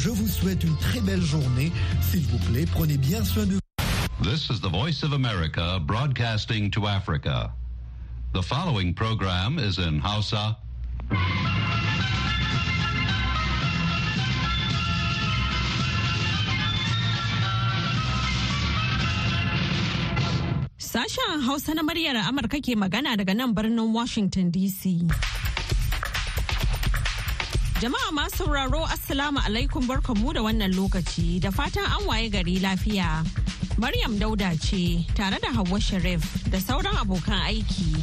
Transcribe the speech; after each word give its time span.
Je 0.00 0.08
vous 0.08 0.28
souhaite 0.28 0.64
une 0.64 0.76
très 0.78 1.00
belle 1.00 1.20
journée. 1.20 1.70
S'il 2.00 2.24
vous 2.24 2.38
plaît, 2.50 2.64
prenez 2.72 2.96
bien 2.96 3.22
soin 3.22 3.44
de 3.44 3.52
vous. 3.52 3.60
This 4.24 4.48
is 4.48 4.58
the 4.60 4.70
Voice 4.72 5.02
of 5.02 5.12
America 5.12 5.78
broadcasting 5.78 6.70
to 6.70 6.86
Africa. 6.86 7.52
The 8.32 8.40
following 8.42 8.94
program 8.94 9.58
is 9.58 9.76
in 9.78 10.00
Hausa. 10.00 10.56
Sashen 20.78 21.42
Hausa 21.44 21.74
na 21.74 21.82
muryar 21.82 22.16
Amurka 22.24 22.56
ke 22.58 22.72
magana 22.74 23.16
daga 23.20 23.36
nan 23.36 23.52
birnin 23.52 23.92
Washington 23.92 24.50
DC. 24.50 25.39
Jama'a 27.80 28.12
masu 28.12 28.44
sauraro 28.44 28.84
Assalamu 28.84 29.38
alaikum 29.40 29.80
barkanmu 29.88 30.34
da 30.36 30.40
wannan 30.44 30.68
lokaci 30.76 31.40
da 31.40 31.48
fatan 31.50 31.86
an 31.88 32.04
waye 32.06 32.28
gari 32.28 32.60
lafiya. 32.60 33.24
Maryam 33.78 34.18
Dauda 34.18 34.52
ce 34.60 35.00
tare 35.14 35.38
da 35.40 35.48
Hauwa 35.48 35.80
Sharif 35.80 36.20
da 36.50 36.58
sauran 36.60 36.92
abokan 37.00 37.40
aiki. 37.48 37.96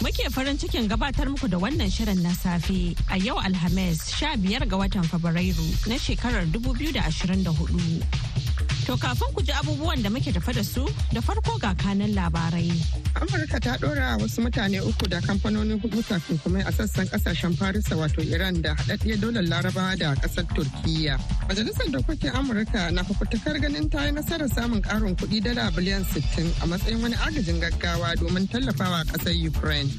Muke 0.00 0.32
farin 0.32 0.56
cikin 0.56 0.88
gabatar 0.88 1.28
muku 1.28 1.46
da 1.50 1.58
wannan 1.58 1.92
shirin 1.92 2.22
na 2.22 2.30
safe 2.32 2.96
a 3.12 3.18
yau 3.18 3.36
Alhamis 3.36 4.00
15 4.16 4.64
ga 4.66 4.76
watan 4.80 5.04
Fabrairu 5.04 5.68
na 5.86 5.98
shekarar 6.00 6.46
2024. 6.48 8.47
To 8.88 8.96
kafin 8.96 9.28
ku 9.36 9.42
ji 9.44 9.52
abubuwan 9.52 10.00
da 10.02 10.08
muke 10.08 10.32
tafa 10.32 10.50
da 10.54 10.64
su 10.64 10.88
da 11.12 11.20
farko 11.20 11.60
ga 11.60 11.74
kanan 11.76 12.08
labarai. 12.16 12.72
Amurka 13.20 13.60
ta 13.60 13.76
ɗora 13.76 14.16
wasu 14.16 14.40
mutane 14.40 14.80
uku 14.80 15.04
da 15.06 15.20
kamfanoni 15.20 15.76
huɗu 15.76 16.00
kuma 16.42 16.60
a 16.64 16.72
sassan 16.72 17.04
ƙasashen 17.12 17.52
Farisa 17.54 17.96
wato 18.00 18.22
Iran 18.24 18.62
da 18.62 18.72
haɗaɗɗiyar 18.74 19.20
daular 19.20 19.42
Larabawa 19.44 19.92
da 19.98 20.14
ƙasar 20.16 20.48
Turkiyya. 20.56 21.20
Majalisar 21.48 21.92
Dokokin 21.92 22.32
Amurka 22.32 22.90
na 22.90 23.02
fafutukar 23.04 23.60
ganin 23.60 23.90
ta 23.90 24.06
yi 24.06 24.12
nasarar 24.12 24.48
samun 24.48 24.80
ƙarin 24.80 25.14
kuɗi 25.20 25.44
dala 25.44 25.70
biliyan 25.70 26.04
60 26.08 26.48
a 26.62 26.66
matsayin 26.66 27.02
wani 27.02 27.14
agajin 27.16 27.60
gaggawa 27.60 28.16
domin 28.16 28.48
tallafawa 28.48 29.04
ƙasar 29.04 29.36
Ukraine. 29.36 29.90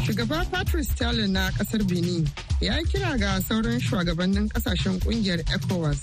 Shugaba 0.00 0.50
Patrice 0.50 0.88
Talon 0.96 1.32
na 1.32 1.50
ƙasar 1.50 1.84
Benin 1.86 2.24
ya 2.62 2.72
yi 2.78 2.84
kira 2.88 3.18
ga 3.20 3.36
sauran 3.44 3.76
shugabannin 3.84 4.48
ƙasashen 4.48 4.96
ƙungiyar 5.04 5.44
ECOWAS 5.52 6.00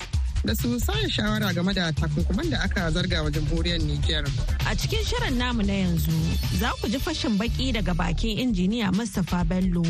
da 0.48 0.56
su 0.56 0.80
sauya 0.80 1.10
shawara 1.10 1.54
game 1.54 1.74
da 1.74 1.92
takunkuman 1.92 2.50
da 2.50 2.58
aka 2.64 2.90
zarga 2.92 3.22
wa 3.24 3.30
jamhuriyar 3.32 3.80
Nijar. 3.84 4.24
A 4.66 4.76
cikin 4.76 5.04
shirin 5.04 5.38
namu 5.38 5.62
na 5.62 5.74
yanzu 5.74 6.12
za 6.60 6.72
ku 6.82 6.88
ji 6.88 6.98
fashin 7.00 7.38
baki 7.38 7.74
daga 7.74 7.94
bakin 7.94 8.38
injiniya 8.40 8.94
Mustapha 8.96 9.44
Bello 9.44 9.84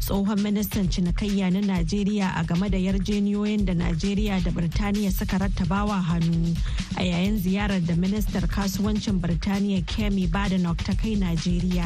tsohon 0.00 0.40
ministan 0.40 0.88
cinikayya 0.88 1.52
na 1.52 1.60
Najeriya 1.60 2.32
a 2.40 2.44
game 2.44 2.70
da 2.70 2.78
yarjeniyoyin 2.78 3.66
da 3.66 3.74
Najeriya 3.74 4.42
da 4.42 4.50
Birtaniya 4.50 5.12
suka 5.12 5.38
rattabawa 5.38 6.00
hannu 6.02 6.56
a 6.96 7.02
yayin 7.04 7.36
ziyarar 7.38 7.84
da 7.86 7.94
ministar 7.94 8.48
kasuwancin 8.48 9.20
Birtaniya 9.20 9.84
Kemi 9.84 10.26
Badenoch 10.26 10.78
ta 10.84 10.94
kai 10.94 11.16
Najeriya. 11.16 11.84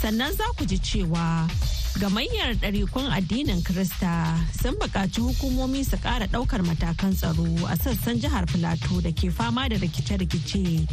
Sannan 0.00 0.32
za 0.32 0.44
ku 0.56 0.64
ji 0.64 0.78
cewa 0.78 1.44
Gamayyar 2.00 2.54
ɗarikun 2.56 3.12
addinin 3.12 3.62
Krista 3.62 4.34
sun 4.62 4.74
buƙaci 4.74 5.20
hukumomi 5.20 5.84
su 5.84 5.96
ƙara 5.96 6.26
ɗaukar 6.26 6.64
matakan 6.64 7.14
tsaro 7.14 7.44
a 7.68 7.76
sassan 7.76 8.18
jihar 8.18 8.46
Filato 8.48 9.00
da 9.02 9.10
ke 9.12 9.30
fama 9.30 9.68
da 9.68 9.76
rikice-rikice 9.76 10.88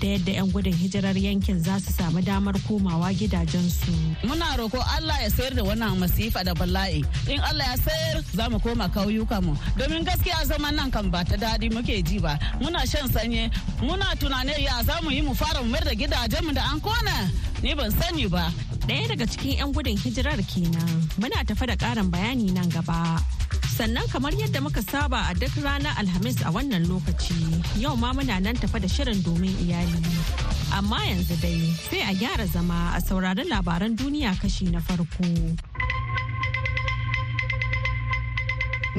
da 0.00 0.06
yadda 0.06 0.32
'yan 0.34 0.50
gudun 0.50 0.72
hijirar 0.74 1.16
yankin 1.16 1.60
za 1.62 1.78
su 1.78 1.92
samu 1.92 2.20
damar 2.24 2.52
komawa 2.68 3.14
gidajensu. 3.14 3.94
Muna 4.24 4.56
roko 4.58 4.78
Allah 4.96 5.22
ya 5.22 5.28
sayar 5.30 5.54
da 5.54 5.62
wannan 5.62 5.96
masifa 5.98 6.44
da 6.44 6.52
bala'i. 6.52 7.04
In 7.30 7.40
Allah 7.40 7.64
ya 7.64 7.76
sayar 7.76 8.24
za 8.34 8.50
mu 8.50 8.58
koma 8.58 8.88
kauyuka 8.90 9.40
mu. 9.42 9.54
Domin 9.78 10.04
gaskiya 10.04 10.44
zaman 10.46 10.74
nan 10.76 10.90
kan 10.90 11.10
ba 11.10 11.24
ta 11.24 11.36
daɗi 11.36 11.72
muke 11.72 12.02
ji 12.04 12.18
ba. 12.18 12.36
Muna 12.60 12.84
shan 12.90 13.08
sanye, 13.08 13.50
muna 13.80 14.12
tunanin 14.18 14.58
ya 14.58 14.82
za 14.82 15.00
mu 15.02 15.10
yi 15.10 15.22
mu 15.22 15.32
fara 15.32 15.62
mu 15.62 15.70
mayar 15.70 15.84
da 15.84 15.94
gidajenmu 15.94 16.52
da 16.54 16.62
an 16.74 16.80
kona. 16.80 17.30
Ni 17.62 17.72
ban 17.74 17.90
sani 17.90 18.26
ba. 18.26 18.52
Ɗaya 18.90 19.06
daga 19.06 19.22
cikin 19.30 19.54
'yan 19.62 19.70
gudun 19.70 19.94
hijirar 19.94 20.34
kenan 20.50 20.90
muna 21.14 21.46
tafa 21.46 21.62
da 21.66 21.76
ƙarin 21.78 22.10
bayani 22.10 22.50
nan 22.50 22.66
gaba. 22.74 23.22
Sannan 23.78 24.02
kamar 24.10 24.34
yadda 24.34 24.58
muka 24.60 24.82
saba 24.82 25.30
a 25.30 25.34
duk 25.34 25.54
ranar 25.62 25.94
Alhamis 25.94 26.42
a 26.42 26.50
wannan 26.50 26.82
lokaci 26.90 27.38
yau 27.78 27.94
ma 27.94 28.10
muna 28.10 28.42
nan 28.42 28.56
tafa 28.58 28.80
da 28.82 28.88
shirin 28.90 29.22
domin 29.22 29.54
iyali. 29.62 30.02
Amma 30.74 30.98
yanzu 31.06 31.38
dai 31.38 31.70
sai 31.86 32.02
a 32.02 32.12
gyara 32.18 32.46
zama 32.50 32.98
a 32.98 33.00
saurari 33.00 33.46
labaran 33.46 33.94
duniya 33.94 34.34
kashi 34.42 34.66
na 34.74 34.80
farko. 34.82 35.22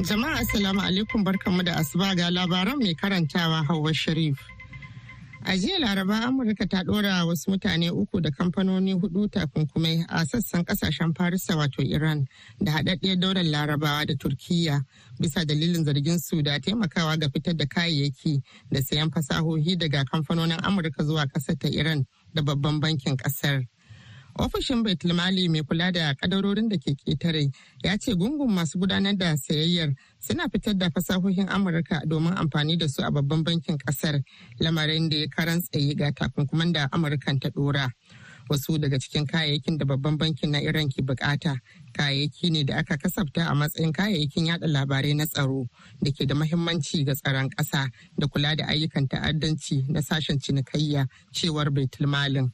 Jama'a 0.08 0.40
Assalamu 0.40 0.80
alaikum 0.88 1.20
barkanmu 1.22 1.62
da 1.68 1.76
asuba 1.76 2.16
ga 2.16 2.32
labaran 2.32 2.80
mai 2.80 2.94
karantawa 2.96 3.60
Hauwa 3.68 3.92
Sharif. 3.92 4.40
A 5.44 5.56
jiya 5.56 5.78
Laraba 5.80 6.20
Amurka 6.24 6.66
ta 6.68 6.84
ɗora 6.84 7.26
wasu 7.26 7.50
mutane 7.50 7.90
uku 7.90 8.20
da 8.20 8.30
kamfanoni 8.30 8.92
huɗu 8.94 9.28
takunkumai 9.28 10.04
a 10.08 10.24
sassan 10.24 10.64
ƙasashen 10.64 11.12
Farisa 11.16 11.56
wato 11.56 11.82
Iran 11.82 12.24
da 12.62 12.72
haɗaɗɗiyar 12.72 13.18
daular 13.20 13.42
Larabawa 13.44 14.06
da 14.06 14.14
Turkiyya 14.14 14.80
bisa 15.20 15.44
dalilin 15.44 15.84
zargin 15.84 16.18
su 16.20 16.42
da 16.42 16.58
taimakawa 16.60 17.18
ga 17.18 17.28
fitar 17.28 17.54
da 17.56 17.64
kayayyaki 17.66 18.40
da 18.70 18.80
sayan 18.82 19.10
fasahohi 19.10 19.76
daga 19.76 20.04
kamfanonin 20.04 20.60
Amurka 20.62 21.02
zuwa 21.04 21.26
ƙasar 21.26 21.58
ta 21.58 21.68
Iran 21.68 22.06
da 22.32 22.42
babban 22.42 22.78
bankin 22.80 23.16
ƙasar. 23.16 23.66
Ofishin 24.38 24.82
Baitulmali 24.82 25.48
mai 25.48 25.62
kula 25.62 25.92
da 25.92 26.14
kadarorin 26.14 26.68
da 26.68 26.76
ke 26.78 26.96
ƙetare 26.96 27.52
ya 27.84 27.96
ce 27.98 28.14
gungun 28.14 28.48
masu 28.50 28.78
gudanar 28.78 29.14
da 29.16 29.36
sayayyar 29.36 29.94
suna 30.18 30.48
fitar 30.48 30.74
da 30.78 30.88
fasahohin 30.88 31.48
Amurka 31.48 32.00
domin 32.06 32.32
amfani 32.34 32.78
da 32.78 32.86
su 32.88 33.02
a 33.02 33.10
babban 33.10 33.44
bankin 33.44 33.76
ƙasar 33.76 34.22
lamarin 34.58 35.10
da 35.10 35.16
ya 35.16 35.26
karan 35.28 35.60
tsaye 35.60 35.94
ga 35.94 36.10
takunkuman 36.12 36.72
da 36.72 36.88
Amurkan 36.92 37.40
ta 37.40 37.50
dora. 37.50 37.90
Wasu 38.48 38.78
daga 38.80 38.98
cikin 38.98 39.26
kayayyakin 39.28 39.78
da 39.78 39.84
babban 39.84 40.16
bankin 40.18 40.50
na 40.50 40.58
Iran 40.58 40.88
ke 40.88 41.02
buƙata 41.04 41.54
kayayyaki 41.92 42.50
ne 42.50 42.64
da 42.64 42.78
aka 42.78 42.96
kasafta 42.96 43.50
a 43.50 43.54
matsayin 43.54 43.92
kayayyakin 43.92 44.46
yada 44.46 44.66
labarai 44.66 45.14
na 45.14 45.26
tsaro 45.26 45.66
da 46.02 46.10
ke 46.10 46.24
da 46.26 46.34
mahimmanci 46.34 47.04
ga 47.04 47.12
tsaron 47.14 47.50
ƙasa 47.52 47.86
da 48.18 48.26
kula 48.26 48.56
da 48.56 48.64
ayyukan 48.64 49.06
ta'addanci 49.08 49.88
na 49.90 50.00
sashen 50.00 50.38
cinikayya 50.40 51.06
cewar 51.32 51.68
Baitulmalin. 51.70 52.50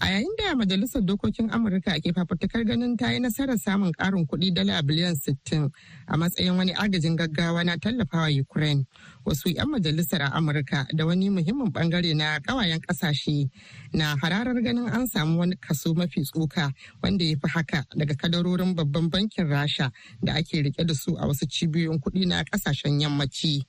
A 0.00 0.06
yayin 0.10 0.36
da 0.36 0.54
Majalisar 0.54 1.00
Dokokin 1.02 1.48
Amurka 1.50 1.96
ke 2.00 2.12
fafutukar 2.12 2.64
ganin 2.66 2.96
ta 2.98 3.10
yi 3.12 3.18
nasarar 3.18 3.56
samun 3.58 3.92
ƙarin 3.92 4.26
kuɗi 4.26 4.52
dala 4.54 4.82
biliyan 4.82 5.16
60 5.16 5.70
a 6.06 6.16
matsayin 6.18 6.56
wani 6.56 6.72
agajin 6.74 7.16
gaggawa 7.16 7.64
na 7.64 7.76
tallafawa 7.76 8.28
Ukraine. 8.28 8.84
Wasu 9.24 9.48
'yan 9.56 9.68
majalisar 9.72 10.20
a 10.20 10.36
Amurka 10.36 10.86
da 10.94 11.06
wani 11.06 11.30
muhimmin 11.30 11.72
ɓangare 11.72 12.14
na 12.14 12.38
ƙawayen 12.40 12.80
ƙasashe 12.84 13.48
na 13.94 14.16
hararar 14.16 14.60
ganin 14.62 14.86
an 14.92 15.06
samu 15.06 15.38
wani 15.38 15.56
kaso 15.56 15.94
mafi 15.94 16.20
tsoka 16.24 16.72
wanda 17.02 17.24
ya 17.24 17.36
fi 17.40 17.48
haka 17.48 17.84
daga 17.96 18.14
kadarorin 18.14 18.74
babban 18.76 19.08
bankin 19.08 19.48
Rasha 19.48 19.90
da 20.22 20.34
ake 20.34 20.60
riƙe 20.62 20.86
da 20.86 20.92
su 20.94 21.16
a 21.16 21.24
wasu 21.26 21.46
cibiyoyin 21.48 21.98
kuɗi 22.00 22.26
na 22.26 22.44
ƙasashen 22.44 23.00
yammaci. 23.00 23.64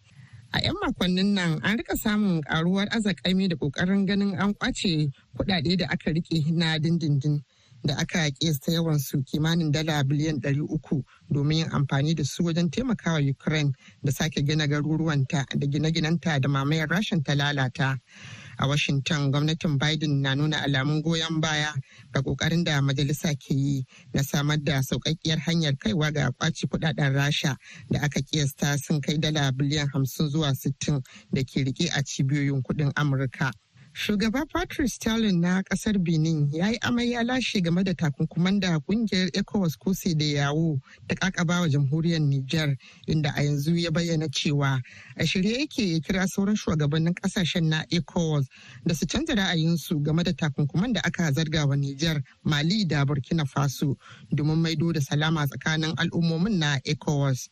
A 0.57 0.62
'yan 0.63 0.75
makonnin 0.81 1.34
nan 1.34 1.59
an 1.63 1.78
riƙa 1.78 1.95
samun 1.97 2.41
karuwar 2.41 2.88
azakami 2.90 3.47
da 3.47 3.56
ƙoƙarin 3.56 4.06
ganin 4.06 4.35
an 4.40 4.53
ƙwace 4.53 5.12
kudade 5.38 5.78
da 5.78 5.85
aka 5.90 6.12
riƙe 6.12 6.51
na 6.51 6.78
dindindin 6.79 7.44
da 7.85 7.95
aka 7.97 8.31
kesta 8.31 8.72
yawan 8.72 9.00
su 9.00 9.22
kimanin 9.23 9.72
dala 9.72 10.03
biliyan 10.03 10.40
300 10.41 11.03
domin 11.29 11.57
yin 11.57 11.69
amfani 11.72 12.16
da 12.16 12.23
su 12.23 12.44
wajen 12.44 12.69
taimakawa 12.72 13.19
ukraine 13.29 13.72
da 14.03 14.12
sake 14.12 14.41
gina 14.45 14.68
garuruwanta 14.68 15.45
da 15.57 15.68
gine-ginenta 15.68 16.40
da 16.41 16.50
mamayar 16.50 16.89
rashin 16.89 17.24
ta 17.24 17.34
lalata. 17.35 17.97
A 18.59 18.68
washington 18.68 19.31
gwamnatin 19.31 19.78
biden 19.78 20.22
na 20.22 20.35
nuna 20.35 20.57
alamun 20.63 21.01
goyon 21.01 21.41
baya 21.41 21.73
ga 22.12 22.22
ƙoƙarin 22.22 22.63
da 22.63 22.81
majalisa 22.81 23.35
ke 23.35 23.53
yi 23.53 23.85
na 24.13 24.22
samar 24.23 24.57
da 24.63 24.81
sauƙaƙƙiyar 24.81 25.40
hanyar 25.40 25.78
kaiwa 25.78 26.12
ga 26.13 26.31
kwaci 26.31 26.68
kuɗaɗen 26.68 27.13
rasha 27.13 27.56
da 27.90 28.00
aka 28.01 28.22
kiyasta 28.22 28.78
sun 28.78 29.01
kai 29.01 29.18
dala 29.18 29.51
biliyan 29.51 29.88
hamsin 29.94 30.30
zuwa 30.30 30.56
sittin 30.56 31.01
da 31.31 31.44
ke 31.44 31.63
riƙe 31.63 31.89
a 31.95 32.04
cibiyoyin 32.04 32.62
kuɗin 32.63 32.92
amurka. 32.95 33.51
Shugaba 33.97 34.45
Patrice 34.53 34.94
Stalin 34.94 35.41
na 35.41 35.63
ƙasar 35.63 35.97
Benin 35.97 36.51
ya 36.53 36.67
yi 36.69 36.77
amai 36.81 37.09
ya 37.11 37.23
lashe 37.23 37.61
game 37.63 37.83
da 37.83 37.94
takunkuman 37.94 38.59
da 38.59 38.77
ƙungiyar 38.79 39.31
ECOWAS 39.33 39.75
kose 39.79 40.13
da 40.15 40.23
yawo 40.25 40.79
ta 41.07 41.15
kakaba 41.15 41.61
wa 41.61 41.67
jamhuriyar 41.67 42.21
Nijar 42.21 42.77
inda 43.07 43.33
a 43.35 43.41
yanzu 43.41 43.75
ya 43.75 43.89
bayyana 43.89 44.29
cewa 44.29 44.79
a 45.17 45.23
shirye 45.25 45.57
yake 45.65 45.94
ya 45.94 45.99
kira 45.99 46.27
sauran 46.27 46.55
shugabannin 46.55 47.15
ƙasashen 47.15 47.63
na 47.69 47.83
ECOWAS 47.89 48.45
da 48.85 48.94
su 48.94 49.07
canza 49.07 49.33
ra'ayinsu 49.33 50.03
game 50.03 50.21
da 50.23 50.31
takunkuman 50.31 50.93
da 50.93 51.01
aka 51.03 51.31
zarga 51.31 51.65
wa 51.67 51.75
Nijar, 51.75 52.21
Mali 52.43 52.85
da 52.85 53.03
Burkina 53.03 53.45
Faso 53.50 53.97
domin 54.31 54.61
maido 54.61 54.93
da 54.93 55.00
salama 55.01 55.47
tsakanin 55.47 55.95
al'ummomin 55.97 56.59
na 56.59 56.77
ECOWAS. 56.85 57.50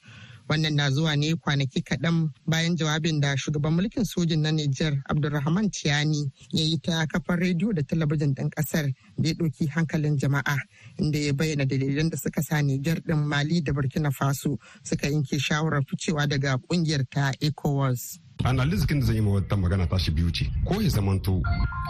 Wannan 0.50 0.76
na 0.76 0.90
zuwa 0.92 1.16
ne 1.18 1.36
kwanaki 1.36 1.82
kaɗan 1.82 2.30
bayan 2.48 2.76
jawabin 2.76 3.20
da 3.20 3.36
shugaban 3.38 3.74
mulkin 3.74 4.06
sojin 4.06 4.42
na 4.42 4.52
Nijar 4.52 4.94
Abdulrahman 5.10 5.70
Tiani 5.72 6.32
ya 6.52 6.64
yi 6.64 6.78
ta 6.80 7.06
kafar 7.08 7.40
rediyo 7.40 7.74
da 7.74 7.82
talabijin 7.84 8.34
ɗin 8.36 8.50
ƙasar 8.50 8.94
da 9.18 9.30
ya 9.30 9.34
ɗauki 9.36 9.68
hankalin 9.70 10.18
jama'a 10.18 10.58
inda 10.98 11.20
ya 11.20 11.34
bayyana 11.34 11.66
dalilan 11.66 12.10
da 12.10 12.18
suka 12.18 12.42
sa 12.44 12.62
Nijar 12.62 13.00
ɗin 13.02 13.26
Mali 13.28 13.62
da 13.62 13.74
Burkina 13.74 14.12
Faso 14.12 14.58
suka 14.84 15.08
yanke 15.08 15.40
shawarar 15.40 15.82
ficewa 15.86 16.28
daga 16.28 16.58
ƙungiyar 16.58 17.06
ta 17.10 17.32
ECOWAS. 17.42 18.25
Analysis 18.44 18.86
da 18.88 19.02
zan 19.02 19.16
yi 19.16 19.22
wata 19.22 19.56
magana 19.58 19.88
tashi 19.88 20.12
biyu 20.12 20.32
ce. 20.32 20.46
Ko 20.66 20.82
ya 20.82 20.90
zamanto 20.90 21.42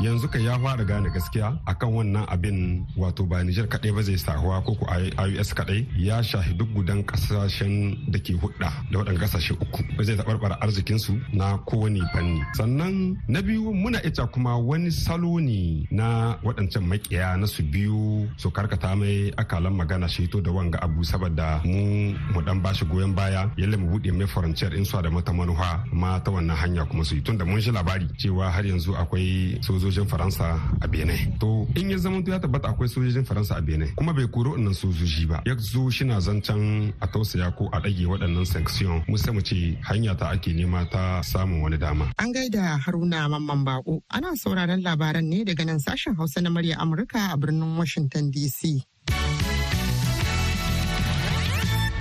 yanzu 0.02 0.28
ka 0.30 0.38
ya 0.40 0.60
fara 0.60 0.84
gane 0.86 1.10
gaskiya 1.10 1.58
akan 1.66 1.90
wannan 1.94 2.26
abin 2.30 2.86
wato 2.98 3.24
ba 3.26 3.44
Niger 3.44 3.68
kadai 3.68 3.92
ba 3.92 4.02
zai 4.04 4.18
sahuwa 4.18 4.62
ko 4.64 4.76
ko 4.76 4.86
IUS 4.92 5.54
kadai 5.56 5.88
ya 5.98 6.22
shahi 6.24 6.54
duk 6.58 6.70
gudan 6.76 7.04
ƙasashen 7.04 7.98
da 8.12 8.20
ke 8.20 8.34
hudda 8.36 8.72
da 8.92 9.00
waɗannan 9.00 9.20
ƙasashe 9.20 9.54
uku. 9.56 9.84
Ba 9.98 10.04
zai 10.04 10.16
tabarbara 10.16 10.58
arzikin 10.62 11.00
su 11.00 11.20
na 11.34 11.58
kowane 11.66 12.02
fanni. 12.14 12.42
Sannan 12.56 13.18
na 13.28 13.42
biyu 13.42 13.74
muna 13.74 14.00
ita 14.06 14.28
kuma 14.28 14.58
wani 14.60 14.92
salo 14.92 15.40
ne 15.40 15.88
na 15.92 16.36
waɗancan 16.44 16.84
makiya 16.88 17.38
na 17.40 17.46
su 17.48 17.64
biyu 17.64 18.28
su 18.38 18.52
karkata 18.52 18.96
mai 18.96 19.32
akalan 19.38 19.74
magana 19.76 20.08
shi 20.08 20.28
to 20.28 20.42
da 20.42 20.52
wanga 20.52 20.80
abu 20.84 21.04
saboda 21.04 21.62
mu 21.66 22.14
mu 22.34 22.42
dan 22.42 22.62
bashi 22.62 22.86
goyon 22.86 23.14
baya. 23.16 23.50
Yalle 23.58 23.78
mu 23.78 23.96
buɗe 23.98 24.12
mai 24.12 24.28
faranciyar 24.28 24.76
insuwa 24.76 25.04
da 25.04 25.10
mata 25.10 25.32
manuha 25.34 25.84
ma 25.92 26.20
ta 26.20 26.32
wannan 26.36 26.56
hanya 26.58 26.86
kuma 26.86 27.04
su 27.06 27.16
yi. 27.16 27.22
Tun 27.22 27.38
da 27.38 27.46
mun 27.46 27.62
shi 27.62 27.72
labari 27.72 28.08
cewa 28.18 28.52
har 28.52 28.64
yanzu 28.66 28.94
akwai 28.96 29.58
sojojin 29.62 30.06
faransa 30.08 30.60
a 30.82 30.88
benin. 30.88 31.38
To 31.40 31.68
in 31.76 31.90
ya 31.90 31.98
zama 31.98 32.22
ya 32.28 32.40
tabbata 32.40 32.70
akwai 32.70 32.88
sojojin 32.90 33.26
faransa 33.26 33.58
a 33.58 33.62
benin 33.62 33.90
kuma 33.96 34.14
bai 34.14 34.28
koro 34.28 34.52
wannan 34.56 34.74
sojoji 34.74 35.26
ba 35.28 35.42
ya 35.46 35.56
zo 35.58 35.90
shina 35.90 36.20
zancen 36.20 36.94
a 37.02 37.08
tausaya 37.08 37.52
ko 37.56 37.70
a 37.74 37.80
ɗage 37.80 38.06
waɗannan 38.06 38.46
sanction. 38.46 39.04
Mu 39.08 39.18
sai 39.18 39.34
mu 39.34 39.42
ce 39.42 39.78
hanya 39.88 40.16
ta 40.16 40.30
ake 40.36 40.54
nema 40.54 40.86
ta 40.92 41.22
samun 41.22 41.62
wani 41.62 41.78
dama. 41.78 42.12
An 42.20 42.34
gaida 42.34 42.78
haruna 42.84 43.28
mamman 43.30 43.64
bako. 43.66 44.02
Ana 44.12 44.36
sauraron 44.36 44.82
labaran 44.84 45.26
ne 45.30 45.44
daga 45.44 45.66
nan 45.66 45.80
sashen 45.80 46.16
hausa 46.18 46.42
na 46.42 46.50
murya 46.50 46.76
amurka 46.82 47.32
a 47.34 47.38
birnin 47.38 47.78
washington 47.78 48.32
dc 48.32 48.60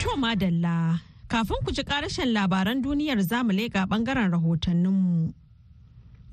To 0.03 0.11
madalla 0.17 1.01
Kafin 1.29 1.57
ku 1.65 1.73
ji 1.73 1.83
karashen 1.85 2.33
labaran 2.33 2.83
duniyar 2.83 3.21
za 3.23 3.43
mu 3.43 3.53
leƙa 3.53 3.87
ɓangaren 3.89 4.31
rahotanninmu. 4.31 5.33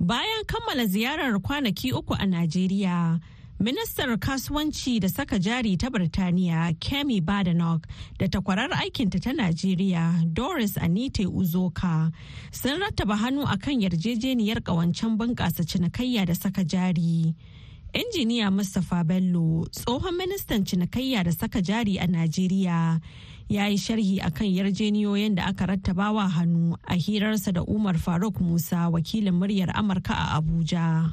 Bayan 0.00 0.44
kammala 0.46 0.84
ziyarar 0.86 1.38
kwanaki 1.40 1.92
uku 1.92 2.14
a 2.14 2.26
Najeriya, 2.26 3.20
Ministar 3.60 4.08
kasuwanci 4.18 4.98
da 5.00 5.06
saka 5.08 5.38
jari 5.38 5.78
ta 5.78 5.88
Birtaniya 5.88 6.74
Kemi 6.80 7.20
Badenoch 7.22 7.86
da 8.18 8.26
takwarar 8.26 8.70
aikinta 8.74 9.22
ta 9.22 9.30
Najeriya 9.30 10.34
Doris 10.34 10.74
Anite 10.76 11.24
Uzoka 11.30 12.10
sun 12.50 12.80
rattaba 12.80 13.14
hannu 13.16 13.46
akan 13.46 13.80
yarjejeniyar 13.86 14.60
ƙawancen 14.66 15.16
bunƙasa 15.16 15.62
cinikayya 15.64 16.26
da 16.26 16.34
saka 16.34 16.64
jari. 16.64 17.34
Injiniya 17.92 18.48
Mustapha 18.50 19.04
Bello, 19.04 19.66
tsohon 19.68 20.16
ministan 20.16 20.64
cinikayya 20.64 21.24
da 21.24 21.30
saka 21.30 21.60
jari 21.60 21.98
a 22.00 22.06
Najeriya, 22.08 23.00
ya 23.52 23.66
yi 23.68 23.76
sharhi 23.76 24.16
akan 24.24 24.48
yarjeniyoyin 24.48 25.36
da 25.36 25.44
aka 25.52 25.66
rattabawa 25.66 26.24
hannu 26.32 26.72
a 26.88 26.94
hirarsa 26.96 27.52
da 27.52 27.60
Umar 27.68 28.00
Faruk 28.00 28.40
Musa 28.40 28.88
wakilin 28.88 29.36
muryar 29.36 29.76
Amurka 29.76 30.16
a 30.16 30.40
Abuja. 30.40 31.12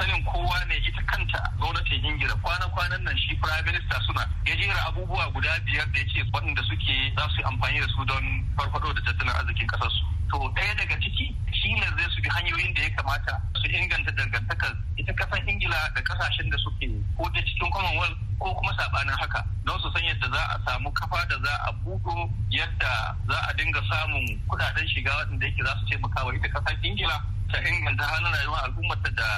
sanin 0.00 0.24
kowa 0.24 0.58
ne 0.66 0.74
ita 0.80 1.02
kanta 1.06 1.38
gwamnatin 1.60 2.02
ingila 2.02 2.34
kwana-kwanan 2.42 2.98
nan 3.04 3.14
shi 3.20 3.36
prime 3.38 3.62
minister 3.68 4.00
suna 4.08 4.24
ya 4.48 4.56
jera 4.56 4.80
abubuwa 4.88 5.30
guda 5.30 5.60
biyar 5.68 5.86
da 5.92 5.98
ya 6.00 6.06
ce 6.08 6.24
waɗanda 6.32 6.62
suke 6.66 7.12
za 7.14 7.28
su 7.36 7.40
amfani 7.46 7.78
da 7.80 7.86
su 7.94 8.02
don 8.04 8.24
farfado 8.56 8.90
da 8.96 9.00
tattalin 9.06 9.30
arzikin 9.38 9.66
ƙasarsu 9.70 10.02
to 10.32 10.36
ɗaya 10.56 10.74
daga 10.80 10.96
ciki 11.04 11.36
shi 11.64 11.72
ne 11.80 11.88
zai 11.96 12.08
su 12.12 12.20
bi 12.20 12.28
hanyoyin 12.28 12.74
da 12.76 12.82
ya 12.82 12.90
kamata 12.92 13.40
su 13.56 13.64
inganta 13.72 14.12
dangantakar 14.12 14.76
ita 15.00 15.12
ƙasar 15.16 15.40
ingila 15.48 15.80
da 15.96 16.00
ƙasashen 16.04 16.50
da 16.52 16.58
suke 16.60 16.84
ko 17.16 17.24
da 17.32 17.40
cikin 17.40 17.70
commonwealth 17.72 18.18
ko 18.38 18.52
kuma 18.54 18.72
sabanin 18.76 19.16
haka 19.16 19.40
don 19.64 19.80
su 19.80 19.88
san 19.96 20.04
yadda 20.04 20.28
za 20.28 20.42
a 20.44 20.58
samu 20.68 20.92
kafa 20.92 21.24
da 21.28 21.36
za 21.40 21.54
a 21.64 21.72
buɗo 21.80 22.28
yadda 22.52 23.16
za 23.28 23.38
a 23.48 23.52
dinga 23.56 23.80
samun 23.88 24.26
kuɗaɗen 24.48 24.88
shiga 24.92 25.10
waɗanda 25.16 25.46
yake 25.46 25.64
za 25.64 25.72
su 25.80 25.86
taimaka 25.88 26.24
wa 26.24 26.34
ita 26.36 26.48
ƙasar 26.52 26.76
ingila 26.84 27.16
ta 27.52 27.58
inganta 27.64 28.04
halin 28.04 28.32
rayuwar 28.32 28.60
al'ummata 28.68 29.10
da 29.16 29.28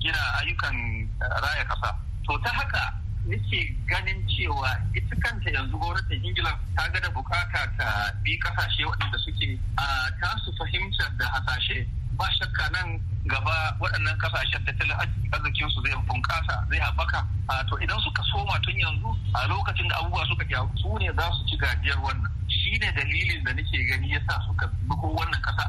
gina 0.00 0.20
ayyukan 0.44 0.76
raya 1.40 1.64
kasa 1.64 1.96
to 2.28 2.36
ta 2.44 2.50
haka 2.52 2.92
nake 3.26 3.76
ganin 3.86 4.22
cewa 4.28 4.70
ita 4.94 5.16
kanta 5.20 5.50
yanzu 5.50 5.76
gwamnatin 5.78 6.24
ingila 6.24 6.52
ta 6.76 6.88
ga 6.92 7.00
da 7.00 7.08
buƙata 7.10 7.62
ta 7.78 8.12
bi 8.24 8.38
ƙasashe 8.38 8.84
waɗanda 8.84 9.18
suke 9.18 9.58
a 9.76 9.84
tasu 10.20 10.52
fahimtar 10.58 11.10
da 11.18 11.26
hasashe. 11.28 11.86
Ba 12.16 12.26
shakka 12.38 12.70
nan 12.72 13.00
gaba 13.26 13.76
waɗannan 13.80 14.16
ƙasashen 14.18 14.64
tattalin 14.64 14.96
arzikin 15.32 15.70
su 15.70 15.82
zai 15.84 15.94
bunƙasa 16.08 16.66
zai 16.70 16.78
haɓaka. 16.80 17.20
To 17.68 17.76
idan 17.78 18.00
suka 18.00 18.22
soma 18.32 18.58
tun 18.62 18.74
yanzu 18.78 19.10
a 19.34 19.46
lokacin 19.48 19.88
da 19.88 19.96
abubuwa 20.00 20.26
suka 20.26 20.44
gyaru 20.44 20.70
su 20.78 20.98
ne 20.98 21.10
za 21.16 21.30
su 21.32 21.44
ci 21.46 21.56
gajiyar 21.56 21.98
wannan. 22.02 22.30
Shi 22.48 22.78
ne 22.78 22.92
dalilin 22.92 23.44
da 23.44 23.52
nake 23.52 23.86
gani 23.88 24.08
ya 24.10 24.20
sa 24.28 24.40
suka 24.46 24.66
buko 24.88 25.14
wannan 25.14 25.40
kasa 25.42 25.64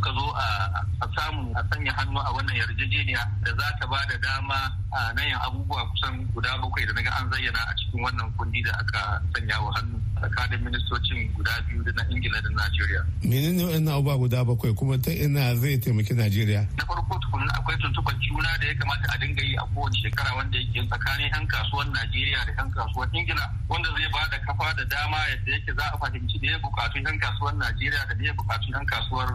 suka 0.00 0.10
zo 0.16 0.26
a 0.32 1.06
samu 1.16 1.52
a 1.54 1.60
sanya 1.70 1.92
hannu 1.92 2.16
a 2.20 2.32
wannan 2.32 2.56
yarjejeniya 2.56 3.20
da 3.44 3.50
za 3.52 3.68
ta 3.80 3.86
ba 3.86 4.00
da 4.08 4.16
dama 4.16 4.56
a 4.96 5.12
nan 5.12 5.28
abubuwa 5.44 5.84
kusan 5.92 6.24
guda 6.32 6.56
bakwai 6.58 6.86
da 6.88 6.92
na 6.92 7.02
ga 7.02 7.10
an 7.20 7.28
zayyana 7.30 7.60
a 7.68 7.72
cikin 7.76 8.00
wannan 8.00 8.32
kundi 8.38 8.62
da 8.64 8.72
aka 8.80 9.20
sanya 9.36 9.60
wa 9.60 9.70
hannu 9.76 10.00
tsakanin 10.16 10.60
ministocin 10.64 11.28
guda 11.36 11.52
biyu 11.68 11.84
da 11.84 11.92
na 11.92 12.02
ingila 12.08 12.40
da 12.40 12.48
najeriya. 12.50 13.02
Menene 13.22 13.64
wannan 13.64 13.92
abubuwa 13.94 14.16
guda 14.18 14.44
bakwai 14.44 14.72
kuma 14.74 14.96
ta 14.98 15.12
ina 15.12 15.54
zai 15.54 15.78
taimaki 15.78 16.14
najeriya? 16.14 16.64
Na 16.76 16.84
farko 16.88 17.18
tukunna 17.40 17.54
akwai 17.56 17.76
tuntuɓar 17.78 18.14
juna 18.20 18.58
da 18.60 18.66
ya 18.66 18.74
kamata 18.74 19.08
a 19.14 19.18
dinga 19.18 19.42
yi 19.42 19.56
a 19.56 19.64
kowace 19.74 19.96
shekara 20.02 20.34
wanda 20.36 20.58
yake 20.58 20.86
tsakanin 20.88 21.30
'yan 21.32 21.46
kasuwar 21.46 21.86
najeriya 21.88 22.44
da 22.46 22.52
'yan 22.52 22.70
kasuwar 22.70 23.08
ingila 23.12 23.50
wanda 23.68 23.88
zai 23.96 24.08
ba 24.12 24.28
da 24.30 24.38
kafa 24.44 24.74
da 24.76 24.84
dama 24.84 25.16
yadda 25.30 25.52
yake 25.52 25.72
za 25.72 25.84
a 25.88 25.98
fahimci 25.98 26.38
da 26.38 26.50
ya 26.52 26.58
bukatu 26.58 26.98
'yan 27.00 27.18
kasuwar 27.18 27.54
najeriya 27.54 28.04
da 28.08 28.14
ya 28.24 28.32
bukatu 28.34 28.68
'yan 28.70 28.84
kasuwar 28.86 29.28